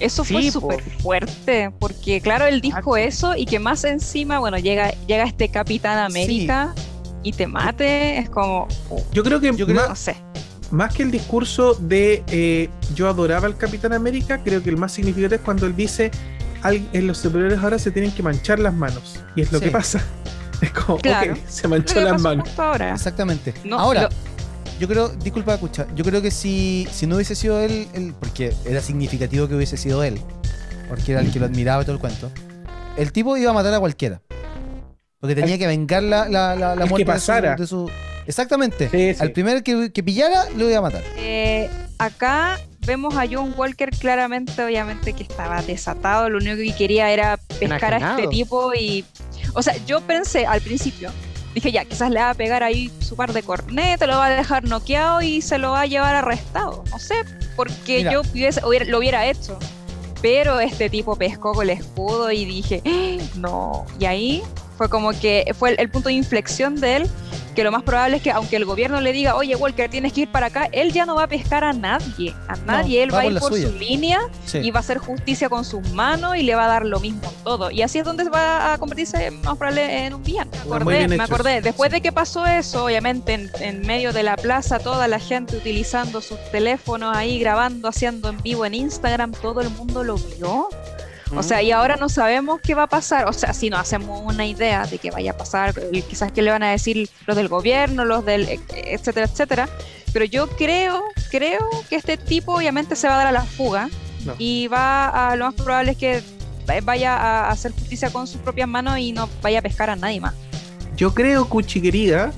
eso 0.00 0.24
fue 0.24 0.50
súper 0.50 0.82
fuerte, 0.82 1.70
porque 1.78 2.20
claro, 2.20 2.46
él 2.46 2.60
dijo 2.60 2.96
eso 2.96 3.36
y 3.36 3.44
que 3.44 3.58
más 3.58 3.84
encima, 3.84 4.38
bueno, 4.38 4.58
llega, 4.58 4.92
llega 5.06 5.24
este 5.24 5.50
Capitán 5.50 5.98
América 5.98 6.74
y 7.22 7.32
te 7.32 7.46
mate, 7.46 8.18
es 8.18 8.30
como... 8.30 8.66
Yo 9.12 9.22
creo 9.22 9.40
que, 9.40 9.54
yo 9.54 9.66
creo, 9.66 9.88
no 9.88 9.94
sé. 9.94 10.16
Más 10.70 10.94
que 10.94 11.02
el 11.02 11.10
discurso 11.10 11.74
de 11.74 12.24
eh, 12.28 12.70
yo 12.94 13.08
adoraba 13.08 13.46
al 13.46 13.58
Capitán 13.58 13.92
América, 13.92 14.40
creo 14.42 14.62
que 14.62 14.70
el 14.70 14.78
más 14.78 14.92
significativo 14.92 15.34
es 15.34 15.40
cuando 15.42 15.66
él 15.66 15.76
dice, 15.76 16.10
en 16.64 17.06
los 17.06 17.18
superiores 17.18 17.58
ahora 17.58 17.78
se 17.78 17.90
tienen 17.90 18.12
que 18.12 18.22
manchar 18.22 18.58
las 18.58 18.72
manos. 18.72 19.20
Y 19.36 19.42
es 19.42 19.52
lo 19.52 19.60
que 19.60 19.70
pasa. 19.70 20.02
Es 20.62 20.70
como, 20.72 20.98
claro. 20.98 21.36
se 21.48 21.68
manchó 21.68 22.00
las 22.00 22.20
manos. 22.20 22.48
Exactamente. 22.92 23.54
ahora, 23.72 24.08
yo 24.78 24.88
creo, 24.88 25.08
disculpa, 25.08 25.54
escucha, 25.54 25.86
yo 25.94 26.04
creo 26.04 26.20
que 26.22 26.30
si, 26.30 26.86
si 26.90 27.06
no 27.06 27.16
hubiese 27.16 27.34
sido 27.34 27.60
él, 27.60 28.14
porque 28.18 28.54
era 28.64 28.80
significativo 28.80 29.48
que 29.48 29.54
hubiese 29.54 29.76
sido 29.76 30.02
él, 30.02 30.20
porque 30.88 31.12
era 31.12 31.20
el 31.20 31.32
que 31.32 31.38
lo 31.38 31.46
admiraba 31.46 31.82
y 31.82 31.84
todo 31.84 31.94
el 31.94 32.00
cuento, 32.00 32.30
el 32.96 33.12
tipo 33.12 33.36
iba 33.36 33.50
a 33.50 33.54
matar 33.54 33.74
a 33.74 33.80
cualquiera. 33.80 34.20
Porque 35.20 35.34
tenía 35.34 35.58
que 35.58 35.66
vengar 35.66 36.02
la, 36.02 36.28
la, 36.28 36.56
la, 36.56 36.74
muerte 36.86 36.96
que 36.96 37.04
pasara. 37.04 37.54
De, 37.54 37.66
su, 37.66 37.90
Exactamente. 38.26 39.16
Al 39.20 39.32
primer 39.32 39.62
que, 39.62 39.92
que, 39.92 40.02
pillara, 40.02 40.48
lo 40.56 40.68
iba 40.68 40.78
a 40.78 40.82
matar. 40.82 41.02
Eh, 41.16 41.68
acá 41.98 42.58
vemos 42.90 43.16
a 43.16 43.24
John 43.30 43.54
Walker 43.56 43.90
claramente, 43.90 44.64
obviamente, 44.64 45.12
que 45.12 45.22
estaba 45.22 45.62
desatado. 45.62 46.28
Lo 46.28 46.38
único 46.38 46.56
que 46.56 46.74
quería 46.76 47.08
era 47.12 47.36
pescar 47.60 47.94
a 47.94 48.10
este 48.10 48.26
tipo 48.26 48.74
y. 48.74 49.04
O 49.54 49.62
sea, 49.62 49.76
yo 49.86 50.00
pensé 50.00 50.44
al 50.44 50.60
principio 50.60 51.12
dije, 51.54 51.72
ya, 51.72 51.84
quizás 51.84 52.10
le 52.10 52.20
va 52.20 52.30
a 52.30 52.34
pegar 52.34 52.62
ahí 52.62 52.92
su 53.00 53.16
par 53.16 53.32
de 53.32 53.42
cornetas, 53.42 54.08
lo 54.08 54.16
va 54.16 54.26
a 54.26 54.30
dejar 54.30 54.64
noqueado 54.64 55.20
y 55.20 55.40
se 55.42 55.58
lo 55.58 55.72
va 55.72 55.82
a 55.82 55.86
llevar 55.86 56.14
arrestado. 56.14 56.84
No 56.90 56.98
sé, 56.98 57.14
porque 57.56 58.02
yo 58.04 58.22
lo 58.86 58.98
hubiera 58.98 59.26
hecho. 59.26 59.58
Pero 60.22 60.60
este 60.60 60.90
tipo 60.90 61.16
pescó 61.16 61.52
con 61.52 61.68
el 61.68 61.70
escudo 61.70 62.30
y 62.30 62.44
dije, 62.44 62.82
¡Ah! 62.84 63.24
no. 63.36 63.86
Y 63.98 64.04
ahí 64.04 64.42
fue 64.80 64.88
como 64.88 65.10
que 65.10 65.44
fue 65.58 65.74
el 65.74 65.90
punto 65.90 66.08
de 66.08 66.14
inflexión 66.14 66.80
de 66.80 66.96
él 66.96 67.10
que 67.54 67.64
lo 67.64 67.70
más 67.70 67.82
probable 67.82 68.16
es 68.16 68.22
que 68.22 68.30
aunque 68.30 68.56
el 68.56 68.64
gobierno 68.64 69.00
le 69.00 69.12
diga, 69.12 69.34
oye 69.34 69.54
Walker, 69.56 69.90
tienes 69.90 70.14
que 70.14 70.22
ir 70.22 70.32
para 70.32 70.46
acá, 70.46 70.70
él 70.72 70.92
ya 70.92 71.04
no 71.04 71.16
va 71.16 71.24
a 71.24 71.26
pescar 71.26 71.64
a 71.64 71.74
nadie, 71.74 72.34
a 72.48 72.56
nadie, 72.56 73.02
él 73.02 73.12
va, 73.12 73.20
a 73.20 73.26
ir 73.26 73.38
por 73.38 73.52
su 73.52 73.72
línea 73.72 74.20
y 74.54 74.70
va 74.70 74.78
a 74.78 74.80
hacer 74.80 74.96
justicia 74.96 75.50
con 75.50 75.66
sus 75.66 75.86
manos 75.92 76.36
y 76.36 76.42
le 76.42 76.54
va 76.54 76.64
a 76.64 76.68
dar 76.68 76.86
lo 76.86 76.98
mismo 77.00 77.30
todo. 77.44 77.70
Y 77.70 77.82
así 77.82 77.98
es 77.98 78.04
donde 78.04 78.24
va 78.30 78.72
a 78.72 78.78
convertirse 78.78 79.30
más 79.30 79.58
probable 79.58 80.06
en 80.06 80.14
un 80.14 80.22
villano. 80.22 80.50
Me 80.66 80.76
acordé, 80.76 81.08
me 81.08 81.22
acordé. 81.22 81.60
después 81.60 81.90
de 81.90 82.00
que 82.00 82.12
pasó 82.12 82.46
eso, 82.46 82.86
obviamente 82.86 83.34
en, 83.34 83.50
en, 83.60 83.86
medio 83.86 84.12
de 84.14 84.22
la 84.22 84.36
plaza, 84.36 84.78
toda 84.78 85.08
la 85.08 85.18
gente 85.18 85.56
utilizando 85.56 86.22
sus 86.22 86.38
teléfonos 86.52 87.14
ahí, 87.14 87.38
grabando, 87.38 87.88
haciendo 87.88 88.30
en 88.30 88.40
vivo 88.42 88.64
en 88.64 88.74
Instagram, 88.74 89.32
todo 89.32 89.60
el 89.60 89.70
mundo 89.70 90.04
lo 90.04 90.16
vio. 90.16 90.68
O 91.36 91.42
sea, 91.42 91.62
y 91.62 91.70
ahora 91.70 91.96
no 91.96 92.08
sabemos 92.08 92.60
qué 92.60 92.74
va 92.74 92.84
a 92.84 92.88
pasar. 92.88 93.26
O 93.28 93.32
sea, 93.32 93.52
si 93.52 93.70
no 93.70 93.76
hacemos 93.76 94.20
una 94.24 94.46
idea 94.46 94.86
de 94.86 94.98
qué 94.98 95.10
vaya 95.10 95.32
a 95.32 95.36
pasar, 95.36 95.74
quizás 96.08 96.32
qué 96.32 96.42
le 96.42 96.50
van 96.50 96.62
a 96.62 96.70
decir 96.70 97.08
los 97.26 97.36
del 97.36 97.48
gobierno, 97.48 98.04
los 98.04 98.24
del, 98.24 98.48
etcétera, 98.74 99.26
etcétera. 99.26 99.68
Pero 100.12 100.24
yo 100.24 100.48
creo, 100.48 101.02
creo 101.30 101.68
que 101.88 101.96
este 101.96 102.16
tipo 102.16 102.54
obviamente 102.54 102.96
se 102.96 103.06
va 103.06 103.14
a 103.14 103.18
dar 103.18 103.26
a 103.28 103.32
la 103.32 103.44
fuga 103.44 103.88
y 104.38 104.66
va 104.68 105.30
a, 105.30 105.36
lo 105.36 105.46
más 105.46 105.54
probable 105.54 105.92
es 105.92 105.96
que 105.96 106.22
vaya 106.82 107.16
a 107.16 107.50
hacer 107.50 107.72
justicia 107.72 108.10
con 108.10 108.26
sus 108.26 108.40
propias 108.40 108.68
manos 108.68 108.98
y 108.98 109.12
no 109.12 109.28
vaya 109.42 109.60
a 109.60 109.62
pescar 109.62 109.90
a 109.90 109.96
nadie 109.96 110.20
más. 110.20 110.34
Yo 110.96 111.14
creo, 111.14 111.48
Cuchi 111.48 111.80
querida, 111.80 112.32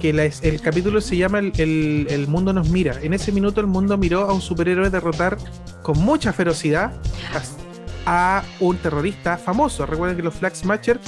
que 0.00 0.10
el 0.10 0.60
capítulo 0.60 1.00
se 1.00 1.16
llama 1.16 1.40
el, 1.40 2.06
el, 2.08 2.28
mundo 2.28 2.52
nos 2.52 2.68
mira. 2.68 2.96
En 3.02 3.12
ese 3.12 3.32
minuto 3.32 3.60
el 3.60 3.66
mundo 3.66 3.96
miró 3.96 4.22
a 4.22 4.32
un 4.32 4.40
superhéroe 4.40 4.90
derrotar 4.90 5.36
con 5.82 5.98
mucha 5.98 6.32
ferocidad 6.32 6.92
a 8.06 8.42
un 8.60 8.78
terrorista 8.78 9.36
famoso. 9.36 9.84
Recuerden 9.84 10.16
que 10.16 10.22
los 10.22 10.34
Flag 10.34 10.56
Smasher 10.56 10.98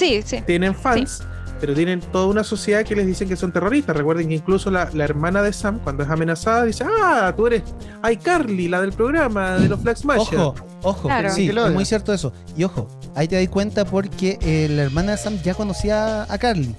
tienen 0.45 0.75
fans. 0.75 1.23
Pero 1.61 1.75
tienen 1.75 2.01
toda 2.01 2.27
una 2.27 2.45
sociedad 2.45 2.85
que 2.85 2.95
les 2.95 3.05
dicen 3.05 3.29
que 3.29 3.35
son 3.35 3.51
terroristas. 3.51 3.97
Recuerden 3.97 4.29
que 4.29 4.35
incluso 4.35 4.71
la, 4.71 4.89
hermana 4.99 5.43
de 5.43 5.53
Sam, 5.53 5.81
cuando 5.83 6.05
es 6.05 6.09
amenazada, 6.09 6.65
dice: 6.65 6.85
Ah, 6.85 7.35
tú 7.37 7.49
eres 7.49 7.63
iCarly, 8.09 8.69
la 8.69 8.81
del 8.81 8.93
programa 8.93 9.57
de 9.57 9.69
los 9.69 9.81
Flag 9.81 9.97
Smasher. 9.97 10.39
Ojo, 10.39 10.55
ojo, 10.83 11.09
sí, 11.31 11.49
es 11.49 11.73
muy 11.73 11.85
cierto 11.85 12.15
eso. 12.15 12.33
Y 12.57 12.63
ojo, 12.63 12.87
ahí 13.17 13.27
te 13.27 13.35
das 13.35 13.49
cuenta 13.49 13.85
porque 13.85 14.39
eh, 14.41 14.69
la 14.71 14.83
hermana 14.83 15.13
de 15.13 15.19
Sam 15.19 15.41
ya 15.43 15.55
conocía 15.55 16.33
a 16.33 16.39
Carly. 16.39 16.77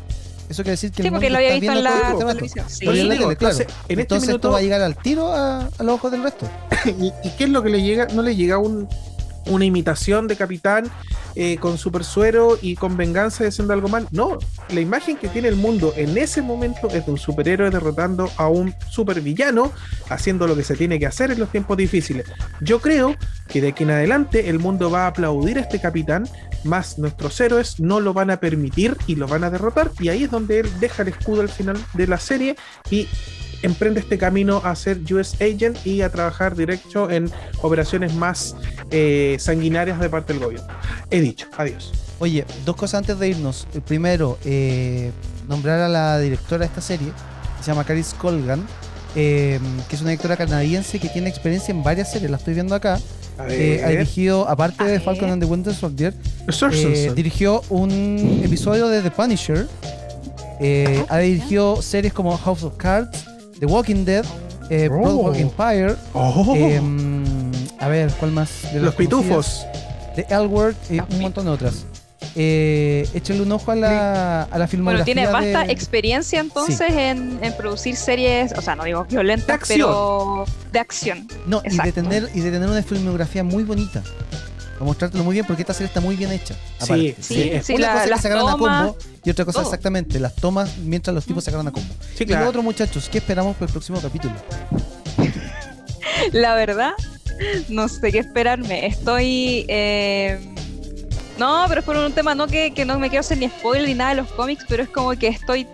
Eso 0.47 0.63
quiere 0.63 0.71
decir 0.71 0.91
que 0.91 1.03
sí, 1.03 1.12
porque 1.12 1.29
lo 1.29 1.38
había 1.38 1.55
visto 1.55 1.73
en 1.73 1.84
la 1.84 2.15
televisión. 2.17 2.65
Sí. 2.69 2.86
Entonces, 2.88 3.67
en 3.88 3.99
este 3.99 4.15
minuto... 4.15 4.36
esto 4.36 4.51
va 4.51 4.58
a 4.60 4.62
llegar 4.62 4.82
al 4.82 4.95
tiro 4.95 5.32
a, 5.32 5.67
a 5.77 5.84
los 5.84 5.95
ojos 5.95 6.10
del 6.10 6.23
resto. 6.23 6.49
¿Y, 6.86 7.08
¿Y, 7.27 7.32
qué 7.38 7.43
es 7.43 7.49
lo 7.49 7.62
que 7.62 7.69
le 7.69 7.84
llega? 7.84 8.08
No 8.13 8.23
le 8.23 8.36
llega 8.36 8.58
un, 8.58 8.88
una 9.47 9.65
imitación 9.65 10.28
de 10.28 10.36
Capitán 10.36 10.89
eh, 11.36 11.58
con 11.58 11.78
super 11.78 12.04
suero 12.04 12.58
y 12.62 12.75
con 12.75 12.97
venganza 12.97 13.43
y 13.43 13.47
haciendo 13.47 13.73
algo 13.73 13.88
mal. 13.88 14.08
No, 14.12 14.38
la 14.69 14.82
imagen 14.82 15.17
que 15.17 15.30
tiene 15.30 15.47
el 15.47 15.56
mundo 15.56 15.93
en 15.95 16.17
ese 16.17 16.41
momento 16.41 16.89
es 16.89 17.06
de 17.06 17.12
un 17.12 17.17
superhéroe 17.17 17.69
derrotando 17.69 18.30
a 18.38 18.47
un 18.49 18.73
supervillano, 18.89 19.71
haciendo 20.10 20.47
lo 20.47 20.56
que 20.56 20.63
se 20.63 20.75
tiene 20.75 20.99
que 20.99 21.06
hacer 21.06 21.32
en 21.32 21.39
los 21.39 21.49
tiempos 21.49 21.78
difíciles. 21.78 22.25
Yo 22.62 22.80
creo 22.80 23.15
que 23.47 23.62
de 23.62 23.69
aquí 23.69 23.84
en 23.84 23.91
adelante 23.91 24.49
el 24.49 24.60
mundo 24.60 24.89
va 24.91 25.06
a 25.06 25.08
aplaudir 25.08 25.58
a 25.58 25.62
este 25.62 25.80
capitán, 25.80 26.28
más 26.63 26.97
nuestros 26.97 27.39
héroes 27.39 27.80
no 27.80 27.99
lo 27.99 28.13
van 28.13 28.32
a 28.32 28.39
permitir 28.39 28.97
y 29.08 29.15
lo 29.15 29.28
van 29.28 29.43
a 29.43 29.49
derrotar. 29.49 29.91
Y 29.99 30.10
ahí 30.10 30.23
es 30.23 30.32
donde 30.32 30.60
él 30.60 30.69
deja 30.80 31.04
el 31.04 31.10
escudo 31.10 31.41
al 31.41 31.49
final 31.49 31.78
de 31.93 32.08
la 32.08 32.17
serie 32.17 32.56
y 32.89 33.08
emprende 33.62 34.00
este 34.00 34.17
camino 34.17 34.62
a 34.63 34.76
ser 34.76 35.00
US 35.13 35.36
Agent 35.36 35.86
y 35.86 36.02
a 36.02 36.10
trabajar 36.10 36.56
directo 36.56 37.10
en 37.10 37.30
operaciones 37.62 38.13
más 38.13 38.56
eh, 38.91 39.38
sanguinarias 39.39 40.00
de 40.00 40.10
parte 40.10 40.34
del 40.34 40.43
gobierno. 40.43 40.67
He 41.10 41.22
dicho, 41.22 41.48
adiós. 41.58 41.91
Oye, 42.19 42.45
dos 42.65 42.76
cosas 42.76 43.00
antes 43.00 43.19
de 43.19 43.30
irnos. 43.30 43.67
El 43.74 43.82
primero, 43.82 44.38
eh, 44.45 45.12
nombrar 45.48 45.80
a 45.80 45.89
la 45.89 46.19
directora 46.19 46.60
de 46.60 46.65
esta 46.65 46.82
serie, 46.82 47.08
que 47.58 47.63
se 47.63 47.72
llama 47.72 47.84
Caris 47.84 48.13
Colgan, 48.17 48.65
eh, 49.15 49.60
que 49.88 49.95
es 49.95 50.02
una 50.02 50.12
directora 50.12 50.38
canadiense 50.38 51.00
que 51.00 51.10
tiene 51.10 51.30
experiencia 51.30 51.74
en 51.74 51.84
varias 51.84 52.12
series, 52.12 52.30
la 52.30 52.38
estoy 52.38 52.54
viendo 52.54 52.76
acá. 52.76 53.00
ha 53.38 53.45
dirigido, 53.45 54.50
aparte 54.50 54.84
de 54.84 55.00
Falcon 55.00 55.30
and 55.32 55.41
the 55.41 55.50
Winter 55.50 55.74
Soldier, 55.74 56.13
dirigió 57.15 57.62
un 57.69 58.41
episodio 58.43 58.89
de 58.89 59.02
The 59.02 59.12
Punisher. 59.12 59.67
ha 61.10 61.17
dirigido 61.19 61.82
series 61.82 62.12
como 62.12 62.38
House 62.38 62.63
of 62.63 62.76
Cards, 62.76 63.29
The 63.60 63.65
Walking 63.65 64.06
Dead, 64.06 64.26
eh, 64.69 64.89
oh. 64.91 65.34
Empire. 65.34 65.95
Oh. 66.13 66.56
Em, 66.56 67.24
a 67.80 67.88
ver, 67.88 68.12
¿cuál 68.19 68.32
más? 68.32 68.74
Los 68.74 68.95
pitufos. 68.95 69.65
The 70.15 70.26
L 70.30 70.48
Word 70.48 70.76
y 70.89 71.00
un 71.00 71.22
montón 71.22 71.45
de 71.45 71.52
otras. 71.52 71.86
Eh, 72.36 73.08
échale 73.13 73.41
un 73.41 73.52
ojo 73.52 73.72
a 73.72 73.76
la, 73.76 74.43
a 74.43 74.58
la 74.58 74.67
filmografía. 74.67 75.13
Bueno, 75.13 75.32
tiene 75.32 75.54
vasta 75.54 75.72
experiencia 75.72 76.39
entonces 76.39 76.91
en, 76.91 77.39
en, 77.41 77.54
producir 77.54 77.95
series, 77.95 78.54
o 78.58 78.62
sea, 78.62 78.76
no 78.76 78.84
digo 78.84 79.06
violentas, 79.06 79.60
pero 79.67 80.45
de 80.72 80.80
acción. 80.80 81.28
No, 81.48 81.62
y 81.65 81.78
de, 81.78 81.91
tener, 81.91 82.30
y 82.34 82.41
de 82.41 82.52
tener 82.52 82.69
una 82.69 82.84
filmografía 82.84 83.43
muy 83.43 83.63
bonita 83.63 84.04
a 84.80 84.84
mostrártelo 84.84 85.24
muy 85.24 85.34
bien 85.34 85.46
porque 85.46 85.62
esta 85.63 85.74
serie 85.74 85.88
está 85.88 86.00
muy 86.00 86.15
bien 86.15 86.32
hecha. 86.32 86.56
Sí, 86.80 87.15
sí, 87.20 87.52
sí, 87.63 87.74
Una 87.74 87.92
cosa 87.92 88.04
es 88.06 88.12
que 88.12 88.22
sacaron 88.22 88.50
a 88.50 88.58
combo 88.58 88.98
y 89.24 89.30
otra 89.30 89.46
cosa 89.46 89.62
exactamente 89.62 90.20
las 90.20 90.36
tomas 90.36 90.78
mientras 90.78 91.13
los 91.13 91.26
tipos 91.26 91.44
sacaron 91.44 91.68
a 91.68 91.72
combo. 91.72 91.94
Sí, 92.15 92.26
claro. 92.26 92.42
Y 92.42 92.46
los 92.46 92.50
otros 92.50 92.63
muchachos, 92.63 93.10
¿qué 93.10 93.18
esperamos 93.18 93.56
para 93.56 93.65
el 93.65 93.72
próximo 93.72 94.02
capítulo? 94.02 94.34
La 96.32 96.56
verdad, 96.56 96.92
no 97.70 97.88
sé 97.88 98.12
qué 98.12 98.20
esperarme. 98.20 98.86
Estoy 98.86 99.65
eh, 99.68 100.39
no, 101.39 101.65
pero 101.69 101.80
es 101.80 101.86
por 101.86 101.95
un 101.95 102.12
tema 102.12 102.36
no 102.36 102.47
que, 102.47 102.71
no 102.86 102.99
me 102.99 103.10
quiero 103.10 103.21
hacer 103.21 103.38
ni 103.38 103.47
spoiler 103.47 103.88
ni 103.88 103.93
nada 103.93 104.10
de 104.12 104.17
los 104.17 104.32
cómics, 104.34 104.65
pero 104.67 104.84
es 104.84 104.89
como 104.89 105.12
que 105.12 105.30
estoy 105.30 105.65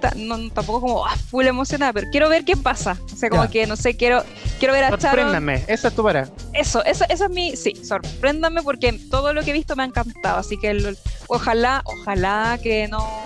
tampoco 0.53 0.81
como 0.81 1.05
ah, 1.05 1.15
full 1.29 1.45
emocionada, 1.45 1.91
pero 1.91 2.07
quiero 2.11 2.29
ver 2.29 2.45
qué 2.45 2.55
pasa. 2.55 2.97
O 3.11 3.15
sea, 3.15 3.29
como 3.29 3.49
que 3.49 3.65
no 3.65 3.75
sé, 3.75 3.97
quiero 3.97 4.23
quiero 4.59 4.73
ver 4.73 4.85
a 4.85 4.89
Sorpréndame, 4.89 5.63
esa 5.67 5.87
es 5.87 5.95
tu 5.95 6.03
para. 6.03 6.29
Eso, 6.53 6.85
eso, 6.85 7.03
eso 7.09 7.25
es 7.25 7.31
mi, 7.31 7.55
sí, 7.55 7.73
sorpréndame 7.83 8.61
porque 8.61 8.93
todo 9.09 9.33
lo 9.33 9.43
que 9.43 9.49
he 9.49 9.53
visto 9.53 9.75
me 9.75 9.83
ha 9.83 9.87
encantado, 9.87 10.37
así 10.37 10.57
que 10.57 10.95
ojalá, 11.27 11.81
ojalá 11.85 12.59
que 12.61 12.87
no 12.87 13.25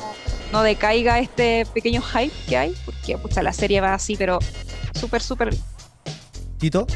no 0.52 0.64
decaiga 0.64 1.20
este 1.20 1.66
pequeño 1.74 2.02
hype 2.02 2.34
que 2.48 2.58
hay, 2.58 2.76
porque 2.86 3.18
pucha, 3.18 3.44
la 3.44 3.54
serie 3.54 3.82
va 3.82 3.94
así, 3.94 4.16
pero 4.16 4.40
súper, 4.94 5.22
súper 5.22 5.56
Tito 6.58 6.88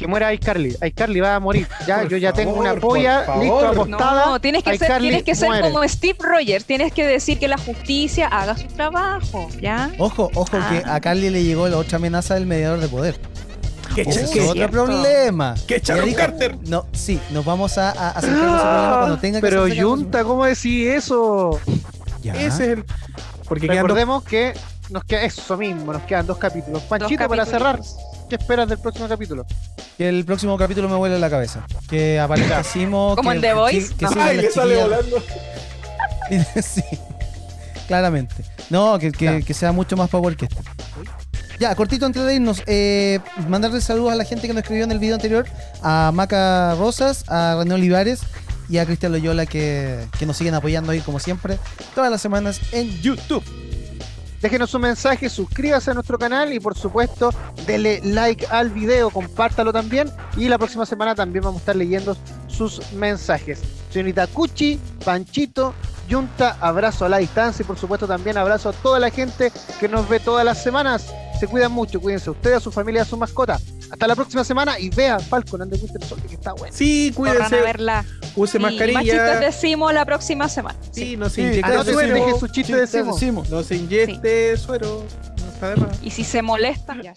que 0.00 0.06
muera 0.06 0.32
iCarly. 0.32 0.78
iCarly 0.82 1.20
va 1.20 1.34
a 1.34 1.40
morir. 1.40 1.68
Ya, 1.86 2.04
yo 2.08 2.16
ya 2.16 2.32
tengo 2.32 2.54
una 2.54 2.74
polla 2.74 3.36
listo 3.38 3.68
apostada. 3.68 4.26
No, 4.26 4.40
tienes 4.40 4.64
que 4.64 4.78
ser, 4.78 4.98
tienes 4.98 5.22
que 5.22 5.34
ser 5.34 5.60
como 5.60 5.86
Steve 5.86 6.16
Rogers. 6.18 6.64
Tienes 6.64 6.92
que 6.94 7.06
decir 7.06 7.38
que 7.38 7.46
la 7.48 7.58
justicia 7.58 8.26
haga 8.26 8.56
su 8.56 8.66
trabajo, 8.68 9.48
¿ya? 9.60 9.92
Ojo, 9.98 10.30
ojo, 10.34 10.50
que 10.50 10.82
ah. 10.86 10.94
a 10.94 11.00
Carly 11.00 11.28
le 11.28 11.44
llegó 11.44 11.68
la 11.68 11.76
otra 11.76 11.96
amenaza 11.96 12.34
del 12.34 12.46
mediador 12.46 12.80
de 12.80 12.88
poder. 12.88 13.20
¿Qué 13.94 14.02
es 14.02 14.34
otro 14.48 14.70
problema. 14.70 15.54
¿Qué 15.66 15.80
Sharon 15.84 16.14
Carter? 16.14 16.56
No, 16.66 16.86
sí, 16.92 17.20
nos 17.32 17.44
vamos 17.44 17.76
a, 17.76 17.90
a, 17.90 18.16
a 18.16 18.20
ese 18.20 18.28
problema 18.28 18.96
cuando 19.00 19.18
tenga 19.18 19.40
que 19.40 19.46
Pero 19.46 19.66
Junta, 19.68 20.24
¿cómo 20.24 20.46
decís 20.46 20.86
eso? 20.88 21.60
Ese 22.24 22.46
es 22.46 22.60
el. 22.60 22.84
Porque 23.46 23.66
Recordemos 23.66 24.22
que 24.22 24.54
nos 24.88 25.04
queda 25.04 25.24
eso 25.24 25.56
mismo, 25.58 25.92
nos 25.92 26.02
quedan 26.02 26.26
dos 26.26 26.38
capítulos. 26.38 26.82
Panchito, 26.84 27.28
para 27.28 27.44
cerrar, 27.44 27.80
¿qué 28.30 28.36
esperas 28.36 28.68
del 28.68 28.78
próximo 28.78 29.08
capítulo? 29.08 29.44
Que 29.98 30.08
el 30.08 30.24
próximo 30.24 30.56
capítulo 30.56 30.88
me 30.88 30.96
vuele 30.96 31.18
la 31.18 31.28
cabeza. 31.28 31.66
Que 31.88 32.18
aparezca 32.18 32.62
Simo. 32.64 33.14
Como 33.16 33.32
en 33.32 33.40
The 33.40 33.52
Voice. 33.52 33.94
Que, 33.94 34.06
que, 34.40 34.50
sale 34.50 34.80
volando. 34.80 35.22
sí, 36.62 36.82
claramente. 37.88 38.36
No, 38.70 38.98
que, 38.98 39.10
que, 39.10 39.54
sea 39.54 39.72
mucho 39.72 39.96
más 39.96 40.08
power 40.08 40.36
que 40.36 40.46
este. 40.46 40.62
Ya, 41.58 41.74
cortito 41.74 42.06
antes 42.06 42.24
de 42.24 42.36
irnos, 42.36 42.62
eh, 42.66 43.18
mandarle 43.48 43.82
saludos 43.82 44.12
a 44.12 44.14
la 44.14 44.24
gente 44.24 44.46
que 44.46 44.54
nos 44.54 44.62
escribió 44.62 44.84
en 44.84 44.92
el 44.92 44.98
video 44.98 45.16
anterior, 45.16 45.44
a 45.82 46.10
Maca 46.14 46.74
Rosas, 46.76 47.24
a 47.28 47.56
René 47.58 47.74
Olivares 47.74 48.20
y 48.70 48.78
a 48.78 48.86
Cristian 48.86 49.12
Loyola 49.12 49.44
que, 49.44 50.06
que 50.18 50.24
nos 50.24 50.38
siguen 50.38 50.54
apoyando 50.54 50.92
ahí 50.92 51.00
como 51.00 51.18
siempre, 51.18 51.58
todas 51.94 52.10
las 52.10 52.22
semanas 52.22 52.60
en 52.72 52.88
YouTube. 53.02 53.44
Déjenos 54.40 54.72
un 54.72 54.82
mensaje, 54.82 55.28
suscríbase 55.28 55.90
a 55.90 55.94
nuestro 55.94 56.18
canal 56.18 56.52
y 56.52 56.60
por 56.60 56.74
supuesto 56.74 57.30
dele 57.66 58.00
like 58.02 58.46
al 58.46 58.70
video, 58.70 59.10
compártalo 59.10 59.70
también 59.70 60.10
y 60.34 60.48
la 60.48 60.56
próxima 60.56 60.86
semana 60.86 61.14
también 61.14 61.44
vamos 61.44 61.58
a 61.58 61.62
estar 61.62 61.76
leyendo 61.76 62.16
sus 62.46 62.92
mensajes. 62.94 63.60
Señorita 63.90 64.26
Cuchi, 64.28 64.80
Panchito, 65.04 65.74
Junta, 66.10 66.56
abrazo 66.60 67.04
a 67.04 67.10
la 67.10 67.18
distancia 67.18 67.62
y 67.62 67.66
por 67.66 67.78
supuesto 67.78 68.06
también 68.06 68.38
abrazo 68.38 68.70
a 68.70 68.72
toda 68.72 68.98
la 68.98 69.10
gente 69.10 69.52
que 69.78 69.88
nos 69.88 70.08
ve 70.08 70.20
todas 70.20 70.44
las 70.44 70.62
semanas. 70.62 71.12
Se 71.38 71.46
cuidan 71.46 71.72
mucho, 71.72 72.00
cuídense 72.00 72.30
ustedes, 72.30 72.56
a 72.56 72.60
su 72.60 72.72
familia, 72.72 73.02
a 73.02 73.04
su 73.06 73.18
mascota. 73.18 73.58
Hasta 73.90 74.06
la 74.06 74.14
próxima 74.14 74.44
semana 74.44 74.78
y 74.78 74.88
vean 74.90 75.20
Falcon 75.20 75.62
and 75.62 75.72
the 75.72 75.78
Winter 75.78 76.04
Soldier, 76.04 76.28
que 76.28 76.34
está 76.34 76.52
bueno. 76.52 76.74
Sí, 76.76 77.12
cuídense. 77.14 77.56
a 77.56 77.62
verla. 77.62 78.04
Use 78.36 78.52
sí, 78.52 78.58
mascarilla. 78.58 79.26
Más 79.26 79.40
decimos 79.40 79.92
la 79.92 80.04
próxima 80.04 80.48
semana. 80.48 80.78
Sí, 80.92 81.16
no 81.16 81.28
se 81.28 81.42
inyecte 81.42 81.72
ah, 81.72 81.84
suero. 81.84 82.14
Deje 82.14 82.38
su 82.38 82.48
chiste 82.48 82.76
decimos. 82.76 83.50
No 83.50 83.62
se 83.62 83.76
inyecte 83.76 84.56
suero. 84.56 85.04
No 85.38 85.52
está 85.52 85.70
de 85.70 85.76
más. 85.76 85.98
Y 86.02 86.10
si 86.10 86.24
se 86.24 86.42
molesta, 86.42 86.96
ya. 87.02 87.14